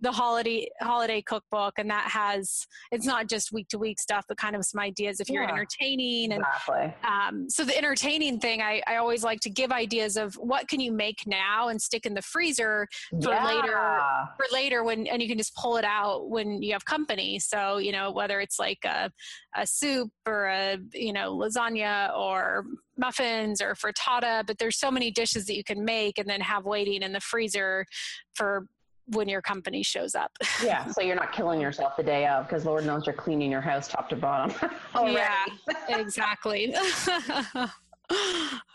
the 0.00 0.12
holiday 0.12 0.68
holiday 0.80 1.22
cookbook, 1.22 1.74
and 1.78 1.90
that 1.90 2.10
has 2.10 2.66
it's 2.90 3.06
not 3.06 3.28
just 3.28 3.52
week 3.52 3.68
to 3.68 3.78
week 3.78 3.98
stuff, 3.98 4.24
but 4.28 4.36
kind 4.36 4.56
of 4.56 4.64
some 4.64 4.80
ideas 4.80 5.20
if 5.20 5.28
you're 5.28 5.42
yeah, 5.42 5.50
entertaining. 5.50 6.32
And 6.32 6.42
exactly. 6.42 6.94
um, 7.04 7.48
so 7.48 7.64
the 7.64 7.76
entertaining 7.76 8.38
thing, 8.40 8.62
I, 8.62 8.82
I 8.86 8.96
always 8.96 9.22
like 9.22 9.40
to 9.40 9.50
give 9.50 9.72
ideas 9.72 10.16
of 10.16 10.34
what 10.34 10.68
can 10.68 10.80
you 10.80 10.92
make 10.92 11.26
now 11.26 11.68
and 11.68 11.80
stick 11.80 12.06
in 12.06 12.14
the 12.14 12.22
freezer 12.22 12.88
for 13.22 13.30
yeah. 13.30 13.44
later 13.44 14.00
for 14.36 14.46
later 14.52 14.84
when 14.84 15.06
and 15.06 15.20
you 15.22 15.28
can 15.28 15.38
just 15.38 15.54
pull 15.54 15.76
it 15.76 15.84
out 15.84 16.30
when 16.30 16.62
you 16.62 16.72
have 16.72 16.84
company. 16.84 17.38
So 17.38 17.78
you 17.78 17.92
know 17.92 18.10
whether 18.10 18.40
it's 18.40 18.58
like 18.58 18.84
a, 18.84 19.10
a 19.56 19.66
soup 19.66 20.10
or 20.26 20.46
a 20.46 20.78
you 20.92 21.12
know 21.12 21.36
lasagna 21.36 22.16
or 22.16 22.64
muffins 22.96 23.60
or 23.60 23.74
frittata, 23.74 24.46
but 24.46 24.58
there's 24.58 24.78
so 24.78 24.90
many 24.90 25.10
dishes 25.10 25.46
that 25.46 25.56
you 25.56 25.64
can 25.64 25.84
make 25.84 26.18
and 26.18 26.28
then 26.28 26.40
have 26.40 26.64
waiting 26.64 27.02
in 27.02 27.12
the 27.12 27.20
freezer 27.20 27.86
for 28.34 28.66
when 29.10 29.28
your 29.28 29.42
company 29.42 29.82
shows 29.82 30.14
up. 30.14 30.30
yeah, 30.62 30.86
so 30.92 31.00
you're 31.00 31.16
not 31.16 31.32
killing 31.32 31.60
yourself 31.60 31.96
the 31.96 32.02
day 32.02 32.26
of 32.26 32.46
because 32.46 32.64
Lord 32.64 32.84
knows 32.84 33.06
you're 33.06 33.14
cleaning 33.14 33.50
your 33.50 33.60
house 33.60 33.88
top 33.88 34.08
to 34.10 34.16
bottom. 34.16 34.54
yeah, 35.06 35.44
exactly. 35.88 36.74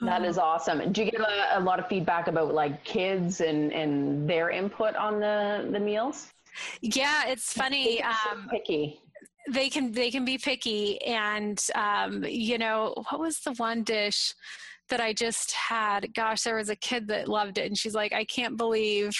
that 0.02 0.24
is 0.24 0.38
awesome. 0.38 0.92
Do 0.92 1.04
you 1.04 1.12
get 1.12 1.22
a, 1.22 1.60
a, 1.60 1.62
lot 1.62 1.80
of 1.80 1.88
feedback 1.88 2.28
about 2.28 2.54
like 2.54 2.84
kids 2.84 3.42
and 3.42 3.74
and 3.74 4.30
their 4.30 4.50
input 4.50 4.96
on 4.96 5.20
the 5.20 5.68
the 5.72 5.80
meals? 5.80 6.32
Yeah, 6.82 7.28
it's 7.28 7.52
funny. 7.52 8.02
Um, 8.02 8.48
picky 8.50 9.02
they 9.48 9.70
can 9.70 9.92
they 9.92 10.12
can 10.12 10.26
be 10.26 10.38
picky 10.38 11.02
and 11.04 11.62
um, 11.76 12.24
you 12.28 12.58
know 12.58 12.94
what 13.10 13.20
was 13.20 13.40
the 13.40 13.54
one 13.54 13.84
dish 13.84 14.34
that 14.90 15.00
i 15.00 15.14
just 15.14 15.52
had 15.52 16.14
gosh 16.14 16.44
there 16.44 16.56
was 16.56 16.70
a 16.70 16.76
kid 16.76 17.08
that 17.08 17.28
loved 17.28 17.58
it 17.58 17.66
and 17.66 17.78
she's 17.78 17.96
like 17.96 18.14
i 18.14 18.24
can't 18.26 18.58
believe 18.58 19.14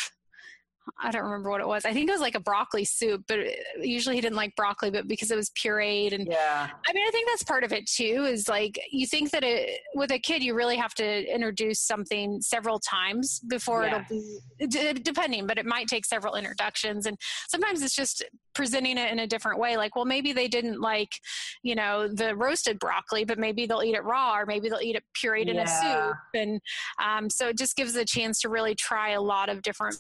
I 1.00 1.12
don't 1.12 1.24
remember 1.24 1.50
what 1.50 1.62
it 1.62 1.68
was. 1.68 1.86
I 1.86 1.94
think 1.94 2.10
it 2.10 2.12
was 2.12 2.22
like 2.22 2.36
a 2.36 2.40
broccoli 2.40 2.86
soup, 2.86 3.24
but 3.28 3.40
usually 3.80 4.16
he 4.16 4.22
didn't 4.22 4.38
like 4.38 4.56
broccoli, 4.56 4.92
but 4.92 5.08
because 5.08 5.32
it 5.32 5.36
was 5.36 5.50
pureed 5.52 6.14
and 6.14 6.28
yeah. 6.28 6.70
I 6.88 6.94
mean, 6.94 7.08
I 7.08 7.12
think 7.12 7.28
that's 7.30 7.44
part 7.44 7.64
of 7.64 7.74
it 7.74 7.88
too. 7.88 8.26
Is 8.30 8.48
like 8.48 8.80
you 8.92 9.08
think 9.08 9.32
that 9.32 9.44
it, 9.44 9.80
with 9.96 10.12
a 10.12 10.20
kid, 10.20 10.44
you 10.44 10.54
really 10.54 10.78
have 10.78 10.94
to 10.96 11.34
introduce 11.34 11.80
something 11.80 12.42
several 12.42 12.80
times 12.80 13.40
before 13.48 13.84
yes. 13.84 14.12
it'll 14.60 14.94
be 14.94 15.00
depending, 15.02 15.48
but 15.48 15.58
it 15.58 15.66
might 15.66 15.88
take 15.88 16.06
several 16.06 16.36
introductions, 16.36 17.06
and 17.06 17.18
sometimes 17.48 17.82
it's 17.82 17.96
just 17.96 18.24
presenting 18.54 18.98
it 18.98 19.12
in 19.12 19.20
a 19.20 19.28
different 19.28 19.60
way. 19.60 19.78
Like, 19.78 19.96
well, 19.96 20.06
maybe 20.06 20.34
they 20.34 20.48
didn't 20.48 20.80
like, 20.80 21.20
you 21.64 21.76
know, 21.76 22.08
the 22.08 22.36
roasted 22.36 22.80
broccoli, 22.80 23.26
but 23.26 23.38
maybe 23.38 23.66
they'll 23.66 23.84
eat 23.84 23.96
it 23.96 24.04
raw, 24.04 24.38
or 24.38 24.46
maybe 24.46 24.70
they'll 24.70 24.80
eat 24.82 24.96
it 24.96 25.04
pureed 25.16 25.46
yeah. 25.46 25.52
in 25.52 25.60
a 25.60 25.68
soup, 25.68 26.18
and 26.34 26.62
um, 27.04 27.30
so 27.30 27.50
it 27.50 27.58
just 27.58 27.76
gives 27.76 27.96
a 27.96 28.06
chance 28.06 28.40
to 28.42 28.50
really 28.50 28.76
try 28.76 29.12
a 29.12 29.22
lot 29.22 29.50
of 29.50 29.62
different 29.62 29.98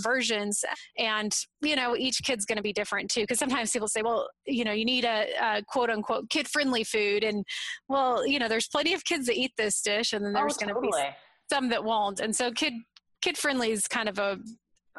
versions 0.00 0.64
and 0.98 1.34
you 1.60 1.76
know 1.76 1.96
each 1.96 2.22
kid's 2.22 2.44
going 2.44 2.56
to 2.56 2.62
be 2.62 2.72
different 2.72 3.10
too 3.10 3.22
because 3.22 3.38
sometimes 3.38 3.70
people 3.70 3.88
say 3.88 4.02
well 4.02 4.28
you 4.46 4.64
know 4.64 4.72
you 4.72 4.84
need 4.84 5.04
a, 5.04 5.26
a 5.40 5.62
quote 5.68 5.90
unquote 5.90 6.28
kid 6.30 6.48
friendly 6.48 6.84
food 6.84 7.24
and 7.24 7.44
well 7.88 8.26
you 8.26 8.38
know 8.38 8.48
there's 8.48 8.68
plenty 8.68 8.94
of 8.94 9.04
kids 9.04 9.26
that 9.26 9.36
eat 9.36 9.52
this 9.56 9.80
dish 9.82 10.12
and 10.12 10.24
then 10.24 10.32
there's 10.32 10.56
oh, 10.60 10.66
going 10.66 10.74
to 10.74 10.80
be 10.80 10.90
some 11.50 11.68
that 11.68 11.84
won't 11.84 12.20
and 12.20 12.34
so 12.34 12.50
kid 12.50 12.72
kid 13.22 13.36
friendly 13.36 13.70
is 13.70 13.86
kind 13.86 14.08
of 14.08 14.18
a 14.18 14.38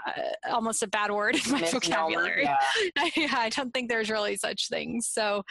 uh, 0.07 0.51
almost 0.51 0.83
a 0.83 0.87
bad 0.87 1.11
word 1.11 1.35
in 1.35 1.51
my 1.51 1.61
vocabulary. 1.69 2.49
Yeah. 3.15 3.35
I 3.37 3.49
don't 3.49 3.71
think 3.71 3.89
there's 3.89 4.09
really 4.09 4.35
such 4.35 4.67
things. 4.69 5.07
So, 5.07 5.43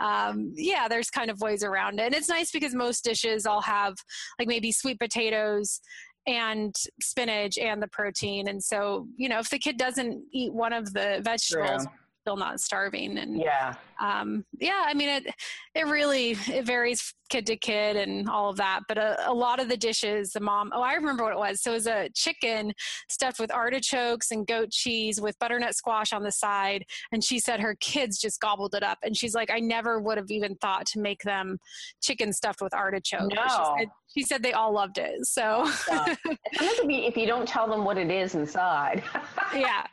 um, 0.00 0.52
yeah, 0.54 0.88
there's 0.88 1.10
kind 1.10 1.30
of 1.30 1.40
ways 1.40 1.62
around 1.62 1.98
it. 1.98 2.06
And 2.06 2.14
it's 2.14 2.28
nice 2.28 2.50
because 2.50 2.74
most 2.74 3.04
dishes 3.04 3.44
all 3.46 3.60
have 3.62 3.94
like 4.38 4.48
maybe 4.48 4.72
sweet 4.72 4.98
potatoes 4.98 5.80
and 6.26 6.74
spinach 7.00 7.58
and 7.58 7.82
the 7.82 7.88
protein. 7.88 8.48
And 8.48 8.62
so, 8.62 9.06
you 9.16 9.28
know, 9.28 9.38
if 9.38 9.50
the 9.50 9.58
kid 9.58 9.76
doesn't 9.76 10.22
eat 10.32 10.52
one 10.52 10.72
of 10.72 10.92
the 10.92 11.20
vegetables. 11.22 11.86
Still 12.28 12.36
not 12.36 12.60
starving. 12.60 13.16
And 13.16 13.40
yeah, 13.40 13.74
um, 13.98 14.44
yeah, 14.60 14.84
I 14.86 14.92
mean, 14.92 15.08
it 15.08 15.34
it 15.74 15.86
really 15.86 16.32
it 16.46 16.66
varies 16.66 17.14
kid 17.28 17.46
to 17.46 17.56
kid 17.56 17.96
and 17.96 18.28
all 18.28 18.50
of 18.50 18.56
that. 18.56 18.80
But 18.88 18.98
a, 18.98 19.30
a, 19.30 19.32
lot 19.32 19.60
of 19.60 19.68
the 19.68 19.76
dishes, 19.76 20.32
the 20.32 20.40
mom, 20.40 20.70
oh, 20.74 20.82
I 20.82 20.94
remember 20.94 21.24
what 21.24 21.32
it 21.32 21.38
was. 21.38 21.62
So 21.62 21.72
it 21.72 21.74
was 21.74 21.86
a 21.86 22.08
chicken 22.14 22.72
stuffed 23.08 23.38
with 23.38 23.52
artichokes 23.52 24.30
and 24.30 24.46
goat 24.46 24.70
cheese 24.70 25.20
with 25.20 25.38
butternut 25.38 25.74
squash 25.74 26.12
on 26.12 26.22
the 26.22 26.32
side. 26.32 26.84
And 27.12 27.22
she 27.22 27.38
said 27.38 27.60
her 27.60 27.76
kids 27.80 28.18
just 28.18 28.40
gobbled 28.40 28.74
it 28.74 28.82
up. 28.82 28.98
And 29.02 29.16
she's 29.16 29.34
like, 29.34 29.50
I 29.50 29.60
never 29.60 30.00
would 30.00 30.16
have 30.16 30.30
even 30.30 30.56
thought 30.56 30.86
to 30.86 31.00
make 31.00 31.22
them 31.22 31.58
chicken 32.00 32.32
stuffed 32.32 32.60
with 32.60 32.74
artichoke. 32.74 33.32
No. 33.34 33.42
She 33.42 33.78
said, 33.78 33.88
she 34.14 34.22
said 34.22 34.42
they 34.42 34.54
all 34.54 34.72
loved 34.72 34.98
it. 34.98 35.26
So 35.26 35.70
if 35.90 37.16
you 37.16 37.26
don't 37.26 37.46
tell 37.46 37.68
them 37.68 37.84
what 37.84 37.98
it 37.98 38.10
is 38.10 38.34
inside. 38.34 39.02
yeah. 39.54 39.86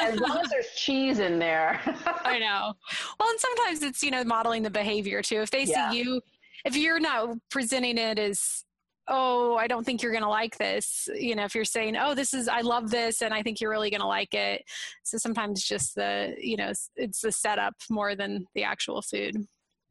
As 0.00 0.18
long 0.18 0.38
as 0.38 0.50
there's 0.50 0.70
cheese 0.76 1.18
in 1.18 1.38
there. 1.38 1.80
I 2.24 2.38
know. 2.38 2.74
Well, 3.18 3.28
and 3.28 3.40
sometimes 3.40 3.82
it's, 3.82 4.02
you 4.02 4.10
know, 4.10 4.24
modeling 4.24 4.62
the 4.62 4.70
behavior 4.70 5.22
too. 5.22 5.42
If 5.42 5.50
they 5.50 5.64
yeah. 5.64 5.90
see 5.90 5.98
you 5.98 6.20
if 6.64 6.76
you're 6.76 7.00
not 7.00 7.36
presenting 7.50 7.98
it 7.98 8.18
as 8.18 8.64
oh 9.08 9.54
i 9.56 9.66
don't 9.66 9.84
think 9.84 10.02
you're 10.02 10.12
going 10.12 10.24
to 10.24 10.28
like 10.28 10.56
this 10.56 11.08
you 11.14 11.34
know 11.34 11.44
if 11.44 11.54
you're 11.54 11.64
saying 11.64 11.94
oh 11.96 12.14
this 12.14 12.32
is 12.32 12.48
i 12.48 12.62
love 12.62 12.90
this 12.90 13.20
and 13.20 13.34
i 13.34 13.42
think 13.42 13.60
you're 13.60 13.70
really 13.70 13.90
going 13.90 14.00
to 14.00 14.06
like 14.06 14.32
it 14.32 14.62
so 15.02 15.18
sometimes 15.18 15.62
just 15.62 15.94
the 15.94 16.34
you 16.40 16.56
know 16.56 16.72
it's 16.96 17.20
the 17.20 17.30
setup 17.30 17.74
more 17.90 18.14
than 18.14 18.46
the 18.54 18.64
actual 18.64 19.02
food 19.02 19.36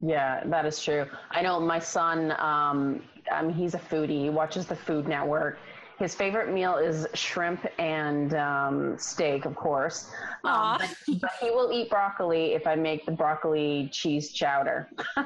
yeah 0.02 0.44
that 0.46 0.66
is 0.66 0.84
true 0.84 1.06
i 1.30 1.44
know 1.44 1.60
my 1.60 1.78
son 1.78 2.32
um, 2.40 3.02
um 3.32 3.54
he's 3.54 3.76
a 3.76 3.80
foodie 3.80 4.24
he 4.24 4.30
watches 4.30 4.66
the 4.66 4.76
food 4.76 5.08
network 5.08 5.60
his 6.00 6.16
favorite 6.16 6.52
meal 6.54 6.78
is 6.78 7.08
shrimp 7.14 7.66
and 7.80 8.34
um, 8.34 8.98
steak, 8.98 9.46
of 9.46 9.56
course. 9.56 10.10
Um, 10.44 10.80
but, 10.80 11.20
but, 11.22 11.32
he 11.42 11.52
will 11.52 11.72
eat 11.72 11.90
broccoli 11.90 12.54
if 12.54 12.68
I 12.68 12.76
make 12.76 13.06
the 13.06 13.12
broccoli 13.12 13.90
cheese 13.92 14.32
chowder. 14.32 14.90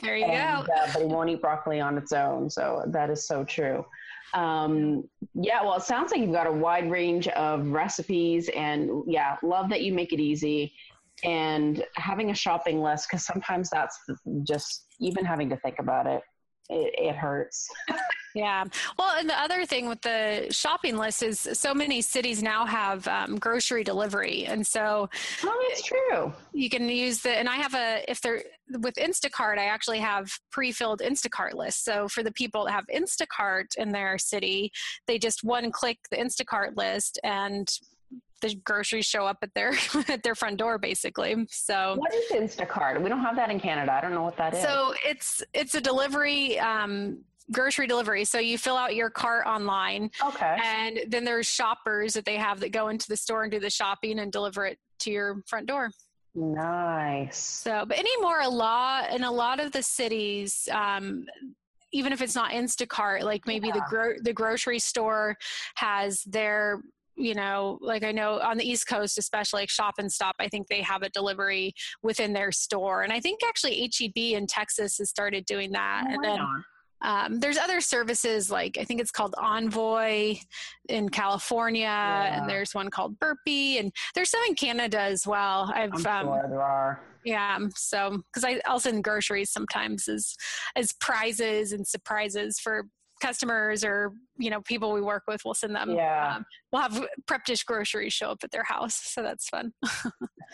There 0.00 0.16
you 0.16 0.24
and, 0.24 0.66
go. 0.66 0.72
Uh, 0.72 0.90
but 0.92 1.02
he 1.02 1.06
won't 1.06 1.28
eat 1.28 1.42
broccoli 1.42 1.80
on 1.80 1.98
its 1.98 2.12
own. 2.12 2.48
So 2.48 2.82
that 2.86 3.10
is 3.10 3.26
so 3.26 3.44
true. 3.44 3.84
Um, 4.32 5.08
yeah, 5.34 5.62
well, 5.62 5.74
it 5.74 5.82
sounds 5.82 6.12
like 6.12 6.20
you've 6.20 6.32
got 6.32 6.46
a 6.46 6.52
wide 6.52 6.90
range 6.90 7.28
of 7.28 7.66
recipes, 7.66 8.48
and 8.56 9.02
yeah, 9.06 9.36
love 9.42 9.68
that 9.70 9.82
you 9.82 9.92
make 9.92 10.12
it 10.12 10.20
easy 10.20 10.72
and 11.24 11.84
having 11.96 12.30
a 12.30 12.34
shopping 12.34 12.80
list 12.80 13.08
because 13.08 13.26
sometimes 13.26 13.68
that's 13.70 13.98
just 14.44 14.86
even 15.00 15.24
having 15.24 15.50
to 15.50 15.56
think 15.58 15.78
about 15.78 16.06
it, 16.06 16.22
it, 16.68 16.94
it 16.96 17.16
hurts. 17.16 17.68
Yeah. 18.34 18.64
Well, 18.98 19.16
and 19.18 19.28
the 19.28 19.38
other 19.38 19.64
thing 19.66 19.88
with 19.88 20.00
the 20.02 20.46
shopping 20.50 20.96
list 20.96 21.22
is 21.22 21.40
so 21.40 21.74
many 21.74 22.00
cities 22.00 22.42
now 22.42 22.64
have 22.64 23.06
um, 23.08 23.36
grocery 23.36 23.84
delivery. 23.84 24.46
And 24.46 24.66
so. 24.66 25.08
Oh, 25.42 25.66
that's 25.68 25.82
true. 25.82 26.32
You 26.52 26.70
can 26.70 26.88
use 26.88 27.20
the, 27.22 27.30
and 27.30 27.48
I 27.48 27.56
have 27.56 27.74
a, 27.74 28.04
if 28.08 28.20
they're 28.20 28.42
with 28.78 28.94
Instacart, 28.94 29.58
I 29.58 29.66
actually 29.66 29.98
have 29.98 30.30
pre 30.52 30.72
filled 30.72 31.00
Instacart 31.00 31.54
lists. 31.54 31.84
So 31.84 32.08
for 32.08 32.22
the 32.22 32.32
people 32.32 32.66
that 32.66 32.72
have 32.72 32.86
Instacart 32.94 33.76
in 33.76 33.90
their 33.90 34.18
city, 34.18 34.70
they 35.06 35.18
just 35.18 35.42
one 35.42 35.72
click 35.72 35.98
the 36.10 36.16
Instacart 36.16 36.76
list 36.76 37.18
and 37.24 37.68
the 38.40 38.54
groceries 38.64 39.06
show 39.06 39.26
up 39.26 39.38
at 39.42 39.52
their 39.54 39.72
at 40.08 40.22
their 40.22 40.34
front 40.34 40.56
door 40.56 40.78
basically 40.78 41.36
so 41.50 41.94
what 41.98 42.12
is 42.14 42.30
instacart 42.30 43.00
we 43.00 43.08
don't 43.08 43.20
have 43.20 43.36
that 43.36 43.50
in 43.50 43.60
canada 43.60 43.92
i 43.92 44.00
don't 44.00 44.14
know 44.14 44.22
what 44.22 44.36
that 44.36 44.54
is 44.54 44.62
so 44.62 44.94
it's 45.04 45.42
it's 45.52 45.74
a 45.74 45.80
delivery 45.80 46.58
um, 46.58 47.18
grocery 47.52 47.86
delivery. 47.86 48.24
So 48.24 48.38
you 48.38 48.58
fill 48.58 48.76
out 48.76 48.94
your 48.94 49.10
cart 49.10 49.46
online. 49.46 50.10
Okay. 50.24 50.56
And 50.62 51.00
then 51.08 51.24
there's 51.24 51.48
shoppers 51.48 52.14
that 52.14 52.24
they 52.24 52.36
have 52.36 52.60
that 52.60 52.72
go 52.72 52.88
into 52.88 53.08
the 53.08 53.16
store 53.16 53.42
and 53.42 53.52
do 53.52 53.60
the 53.60 53.70
shopping 53.70 54.20
and 54.20 54.30
deliver 54.30 54.66
it 54.66 54.78
to 55.00 55.10
your 55.10 55.42
front 55.46 55.66
door. 55.66 55.90
Nice. 56.34 57.38
So, 57.38 57.84
but 57.86 57.98
anymore, 57.98 58.40
a 58.42 58.48
lot 58.48 59.10
in 59.10 59.24
a 59.24 59.32
lot 59.32 59.58
of 59.58 59.72
the 59.72 59.82
cities, 59.82 60.68
um, 60.70 61.26
even 61.92 62.12
if 62.12 62.22
it's 62.22 62.36
not 62.36 62.52
Instacart, 62.52 63.22
like 63.22 63.46
maybe 63.46 63.68
yeah. 63.68 63.74
the 63.74 63.84
gro- 63.88 64.18
the 64.22 64.32
grocery 64.32 64.78
store 64.78 65.36
has 65.74 66.22
their 66.22 66.80
you 67.16 67.34
know, 67.34 67.78
like 67.82 68.02
I 68.02 68.12
know 68.12 68.40
on 68.40 68.56
the 68.56 68.68
East 68.68 68.86
Coast, 68.86 69.18
especially 69.18 69.62
like 69.62 69.70
Shop 69.70 69.94
and 69.98 70.10
Stop, 70.10 70.36
I 70.38 70.48
think 70.48 70.68
they 70.68 70.80
have 70.80 71.02
a 71.02 71.10
delivery 71.10 71.74
within 72.02 72.32
their 72.32 72.50
store. 72.50 73.02
And 73.02 73.12
I 73.12 73.20
think 73.20 73.40
actually 73.46 73.78
HEB 73.80 74.16
in 74.16 74.46
Texas 74.46 74.96
has 74.98 75.10
started 75.10 75.44
doing 75.44 75.70
that. 75.72 76.04
Oh, 76.06 76.14
and 76.14 76.24
then 76.24 76.40
on. 76.40 76.64
Um, 77.02 77.40
there's 77.40 77.56
other 77.56 77.80
services 77.80 78.50
like 78.50 78.76
I 78.78 78.84
think 78.84 79.00
it's 79.00 79.10
called 79.10 79.34
Envoy 79.38 80.36
in 80.88 81.08
California, 81.08 81.82
yeah. 81.82 82.40
and 82.40 82.50
there's 82.50 82.74
one 82.74 82.90
called 82.90 83.18
Burpee, 83.18 83.78
and 83.78 83.92
there's 84.14 84.30
some 84.30 84.42
in 84.48 84.54
Canada 84.54 85.00
as 85.00 85.26
well. 85.26 85.72
I've 85.74 86.06
I'm 86.06 86.06
um, 86.06 86.26
sure 86.26 86.46
there 86.48 86.62
are. 86.62 87.00
Yeah, 87.24 87.58
so 87.76 88.22
because 88.32 88.44
I 88.44 88.60
also 88.68 88.90
in 88.90 89.02
groceries 89.02 89.50
sometimes 89.50 90.08
as 90.08 90.36
as 90.76 90.92
prizes 90.92 91.72
and 91.72 91.86
surprises 91.86 92.58
for 92.58 92.86
customers 93.20 93.84
or 93.84 94.12
you 94.38 94.50
know 94.50 94.60
people 94.62 94.92
we 94.92 95.00
work 95.00 95.24
with 95.28 95.44
will 95.44 95.54
send 95.54 95.74
them 95.74 95.90
yeah. 95.90 96.36
um, 96.36 96.46
we'll 96.72 96.82
have 96.82 97.06
prep 97.26 97.44
dish 97.44 97.62
groceries 97.62 98.12
show 98.12 98.30
up 98.30 98.38
at 98.42 98.50
their 98.50 98.64
house 98.64 98.94
so 98.94 99.22
that's 99.22 99.48
fun. 99.48 99.72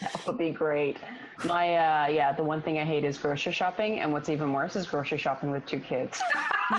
That 0.02 0.26
would 0.26 0.36
be 0.36 0.50
great. 0.50 0.98
My 1.46 1.74
uh 1.74 2.08
yeah 2.08 2.30
the 2.32 2.44
one 2.44 2.60
thing 2.60 2.78
i 2.78 2.84
hate 2.84 3.02
is 3.04 3.16
grocery 3.16 3.52
shopping 3.52 4.00
and 4.00 4.12
what's 4.12 4.28
even 4.28 4.52
worse 4.52 4.76
is 4.76 4.86
grocery 4.86 5.16
shopping 5.16 5.50
with 5.50 5.64
two 5.66 5.80
kids. 5.80 6.20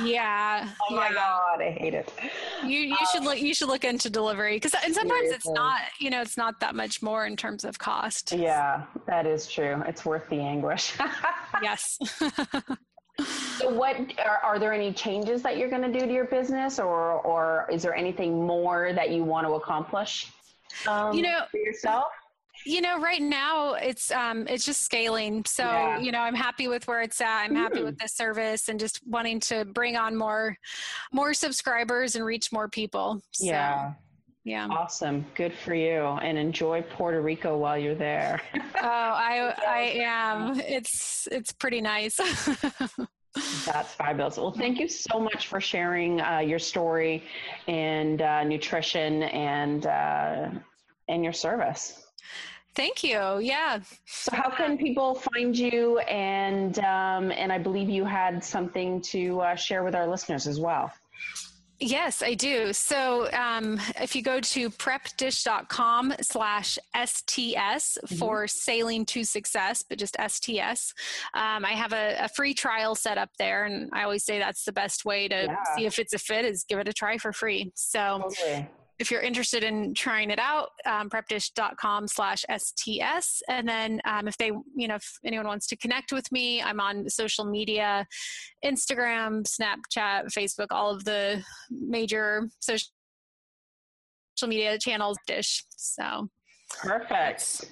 Yeah 0.04 0.68
oh 0.92 0.96
my 0.96 1.14
god 1.14 1.62
i 1.62 1.72
hate 1.72 1.94
it. 1.94 2.14
You 2.64 2.80
you 2.80 2.92
um, 2.92 3.08
should 3.12 3.24
look 3.24 3.40
you 3.40 3.54
should 3.56 3.70
look 3.70 3.86
into 3.86 4.10
delivery 4.10 4.58
because 4.58 4.74
and 4.84 4.94
sometimes 4.94 5.22
seriously. 5.22 5.36
it's 5.36 5.50
not 5.50 5.80
you 6.00 6.10
know 6.10 6.22
it's 6.22 6.36
not 6.36 6.60
that 6.60 6.76
much 6.76 7.02
more 7.02 7.26
in 7.26 7.38
terms 7.38 7.64
of 7.64 7.80
cost. 7.80 8.34
Yeah 8.34 8.84
that 9.08 9.26
is 9.26 9.48
true. 9.48 9.82
It's 9.88 10.06
worth 10.06 10.28
the 10.30 10.40
anguish. 10.40 10.94
Yes 11.64 11.98
so 13.58 13.70
what 13.70 13.98
are, 14.24 14.38
are 14.44 14.60
there 14.60 14.74
any 14.74 14.94
changes 14.94 15.42
that 15.42 15.58
you're 15.58 15.70
going 15.70 15.82
to 15.82 16.00
do 16.00 16.06
to 16.06 16.14
your 16.14 16.26
business 16.26 16.80
or 16.80 17.22
or 17.22 17.68
is 17.72 17.82
there 17.82 17.96
anything 17.96 18.46
more 18.46 18.94
that 18.94 19.10
you 19.12 19.24
want 19.24 19.48
to 19.48 19.54
accomplish 19.54 20.32
um, 20.88 21.14
you 21.14 21.22
know 21.22 21.42
for 21.50 21.58
yourself? 21.58 22.06
you 22.66 22.82
know 22.82 23.00
right 23.00 23.22
now 23.22 23.74
it's 23.74 24.12
um 24.12 24.48
it's 24.48 24.66
just 24.66 24.82
scaling. 24.84 25.44
So 25.46 25.64
yeah. 25.64 26.00
you 26.00 26.12
know 26.12 26.20
i'm 26.20 26.36
happy 26.36 26.68
with 26.68 26.88
where 26.88 27.02
it's 27.02 27.22
at. 27.22 27.44
I'm 27.44 27.54
mm. 27.54 27.58
happy 27.58 27.84
with 27.84 27.98
the 27.98 28.08
service 28.08 28.70
and 28.70 28.80
just 28.80 29.00
wanting 29.06 29.40
to 29.42 29.66
bring 29.66 29.96
on 29.96 30.16
more 30.16 30.58
more 31.12 31.34
subscribers 31.34 32.16
and 32.16 32.26
reach 32.26 32.52
more 32.52 32.68
people. 32.68 33.22
So, 33.32 33.46
yeah 34.48 34.68
awesome 34.72 35.26
good 35.36 35.54
for 35.54 35.76
you 35.76 36.02
and 36.22 36.38
enjoy 36.38 36.82
puerto 36.82 37.22
rico 37.22 37.58
while 37.58 37.78
you're 37.78 37.94
there 37.94 38.42
oh 38.56 38.62
i 38.82 39.54
i 39.68 39.80
am 39.98 40.60
it's 40.62 41.28
it's 41.32 41.52
pretty 41.52 41.82
nice 41.82 42.18
That's 43.68 43.94
fabulous. 43.94 44.38
Well, 44.38 44.52
thank 44.52 44.80
you 44.80 44.88
so 44.88 45.20
much 45.20 45.46
for 45.48 45.62
sharing 45.62 46.20
uh, 46.22 46.40
your 46.40 46.58
story 46.58 47.24
and 47.68 48.20
uh, 48.20 48.44
nutrition 48.44 49.22
and 49.24 49.86
uh, 49.86 50.50
and 51.08 51.24
your 51.24 51.34
service. 51.34 52.08
Thank 52.74 53.04
you. 53.04 53.40
Yeah. 53.40 53.80
So, 54.06 54.36
how 54.36 54.50
can 54.50 54.78
people 54.78 55.16
find 55.16 55.58
you? 55.58 56.00
And 56.00 56.80
um, 56.80 57.32
and 57.32 57.52
I 57.52 57.58
believe 57.58 57.90
you 57.90 58.06
had 58.06 58.44
something 58.44 59.02
to 59.14 59.42
uh, 59.42 59.56
share 59.56 59.84
with 59.84 59.96
our 59.96 60.08
listeners 60.08 60.48
as 60.48 60.60
well. 60.60 60.92
Yes, 61.80 62.24
I 62.24 62.34
do. 62.34 62.74
So 62.74 63.32
um, 63.34 63.80
if 64.02 64.16
you 64.16 64.24
go 64.24 64.40
to 64.40 64.70
prepdish.com 64.70 66.16
slash 66.22 66.80
STS 66.96 67.38
mm-hmm. 67.38 68.16
for 68.16 68.48
sailing 68.48 69.06
to 69.08 69.24
success, 69.24 69.84
but 69.88 70.00
just 70.00 70.18
STS, 70.28 70.94
um, 71.36 71.64
I 71.64 71.74
have 71.74 71.94
a, 71.94 72.18
a, 72.20 72.30
free 72.30 72.54
trial 72.54 72.96
set 72.96 73.18
up 73.18 73.30
there. 73.38 73.66
And 73.66 73.90
I 73.94 74.04
always 74.04 74.24
say 74.24 74.40
that's 74.40 74.66
the 74.66 74.72
best 74.72 75.06
way 75.06 75.28
to 75.28 75.36
yeah. 75.36 75.56
see 75.76 75.86
if 75.86 76.00
it's 76.00 76.14
a 76.14 76.20
fit 76.20 76.46
is 76.46 76.64
give 76.64 76.80
it 76.80 76.88
a 76.88 76.94
try 76.94 77.18
for 77.18 77.32
free. 77.32 77.72
So 77.76 78.24
totally 78.24 78.68
if 79.00 79.12
you're 79.12 79.22
interested 79.22 79.64
in 79.64 79.94
trying 79.94 80.32
it 80.32 80.40
out, 80.40 80.70
um, 80.86 81.10
prepdish.com 81.10 82.08
slash 82.08 82.46
STS. 82.50 83.44
And 83.48 83.68
then 83.68 84.02
um, 84.06 84.28
if 84.28 84.38
they, 84.38 84.52
you 84.76 84.88
know, 84.88 84.96
if 84.96 85.20
anyone 85.24 85.48
wants 85.48 85.68
to 85.68 85.76
connect 85.76 86.12
with 86.12 86.32
me, 86.32 86.62
I'm 86.62 86.80
on 86.80 87.08
social 87.10 87.46
media, 87.46 88.08
Instagram, 88.66 89.48
Snapchat, 89.48 90.34
Facebook, 90.34 90.68
all 90.72 90.92
of 90.92 91.04
the 91.04 91.44
major 91.70 92.50
social 92.60 92.88
media 94.48 94.78
channels, 94.80 95.18
Dish. 95.28 95.66
So 95.76 96.30
perfect. 96.82 97.66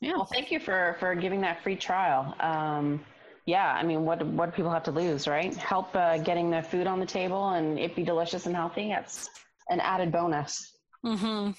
Yeah. 0.00 0.12
Well, 0.12 0.24
thank 0.24 0.50
you 0.50 0.60
for, 0.60 0.96
for 0.98 1.14
giving 1.14 1.42
that 1.42 1.62
free 1.62 1.76
trial. 1.76 2.34
Um, 2.40 3.04
yeah, 3.46 3.72
I 3.72 3.82
mean, 3.82 4.04
what 4.04 4.24
what 4.24 4.46
do 4.46 4.52
people 4.52 4.70
have 4.70 4.84
to 4.84 4.92
lose, 4.92 5.26
right? 5.26 5.54
Help 5.56 5.94
uh, 5.96 6.18
getting 6.18 6.50
the 6.50 6.62
food 6.62 6.86
on 6.86 7.00
the 7.00 7.06
table 7.06 7.50
and 7.50 7.78
it 7.78 7.96
be 7.96 8.02
delicious 8.02 8.46
and 8.46 8.54
healthy. 8.54 8.88
That's 8.88 9.28
an 9.70 9.80
added 9.80 10.12
bonus. 10.12 10.76
Mm-hmm. 11.04 11.52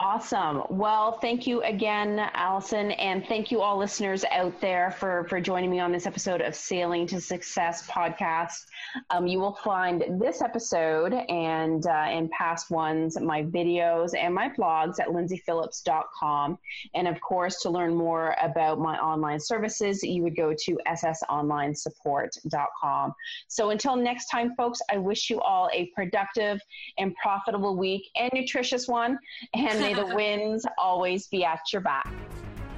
Awesome. 0.00 0.64
Well, 0.70 1.20
thank 1.20 1.46
you 1.46 1.62
again, 1.62 2.18
Allison, 2.34 2.90
and 2.90 3.24
thank 3.28 3.52
you 3.52 3.60
all 3.60 3.78
listeners 3.78 4.24
out 4.32 4.60
there 4.60 4.90
for 4.90 5.24
for 5.28 5.40
joining 5.40 5.70
me 5.70 5.78
on 5.78 5.92
this 5.92 6.04
episode 6.04 6.40
of 6.40 6.56
Sailing 6.56 7.06
to 7.06 7.20
Success 7.20 7.88
podcast. 7.88 8.64
Um, 9.10 9.28
you 9.28 9.38
will 9.38 9.54
find 9.54 10.20
this 10.20 10.42
episode 10.42 11.14
and 11.14 11.86
uh, 11.86 11.90
and 11.90 12.28
past 12.32 12.72
ones, 12.72 13.16
my 13.20 13.44
videos 13.44 14.18
and 14.18 14.34
my 14.34 14.48
blogs 14.48 14.98
at 14.98 15.10
lindsayphillips.com. 15.10 16.58
And 16.94 17.06
of 17.06 17.20
course, 17.20 17.62
to 17.62 17.70
learn 17.70 17.94
more 17.94 18.34
about 18.42 18.80
my 18.80 18.98
online 18.98 19.38
services, 19.38 20.02
you 20.02 20.24
would 20.24 20.34
go 20.34 20.52
to 20.58 20.76
ssonlinesupport.com. 20.88 23.14
So 23.46 23.70
until 23.70 23.94
next 23.94 24.26
time, 24.26 24.56
folks, 24.56 24.80
I 24.90 24.98
wish 24.98 25.30
you 25.30 25.40
all 25.40 25.70
a 25.72 25.86
productive 25.94 26.60
and 26.98 27.14
profitable 27.14 27.76
week 27.76 28.10
and 28.16 28.32
nutritious 28.34 28.88
one. 28.88 29.20
And 29.54 29.83
may 29.84 29.94
the 29.94 30.14
winds 30.14 30.64
always 30.78 31.26
be 31.28 31.44
at 31.44 31.60
your 31.72 31.82
back. 31.82 32.12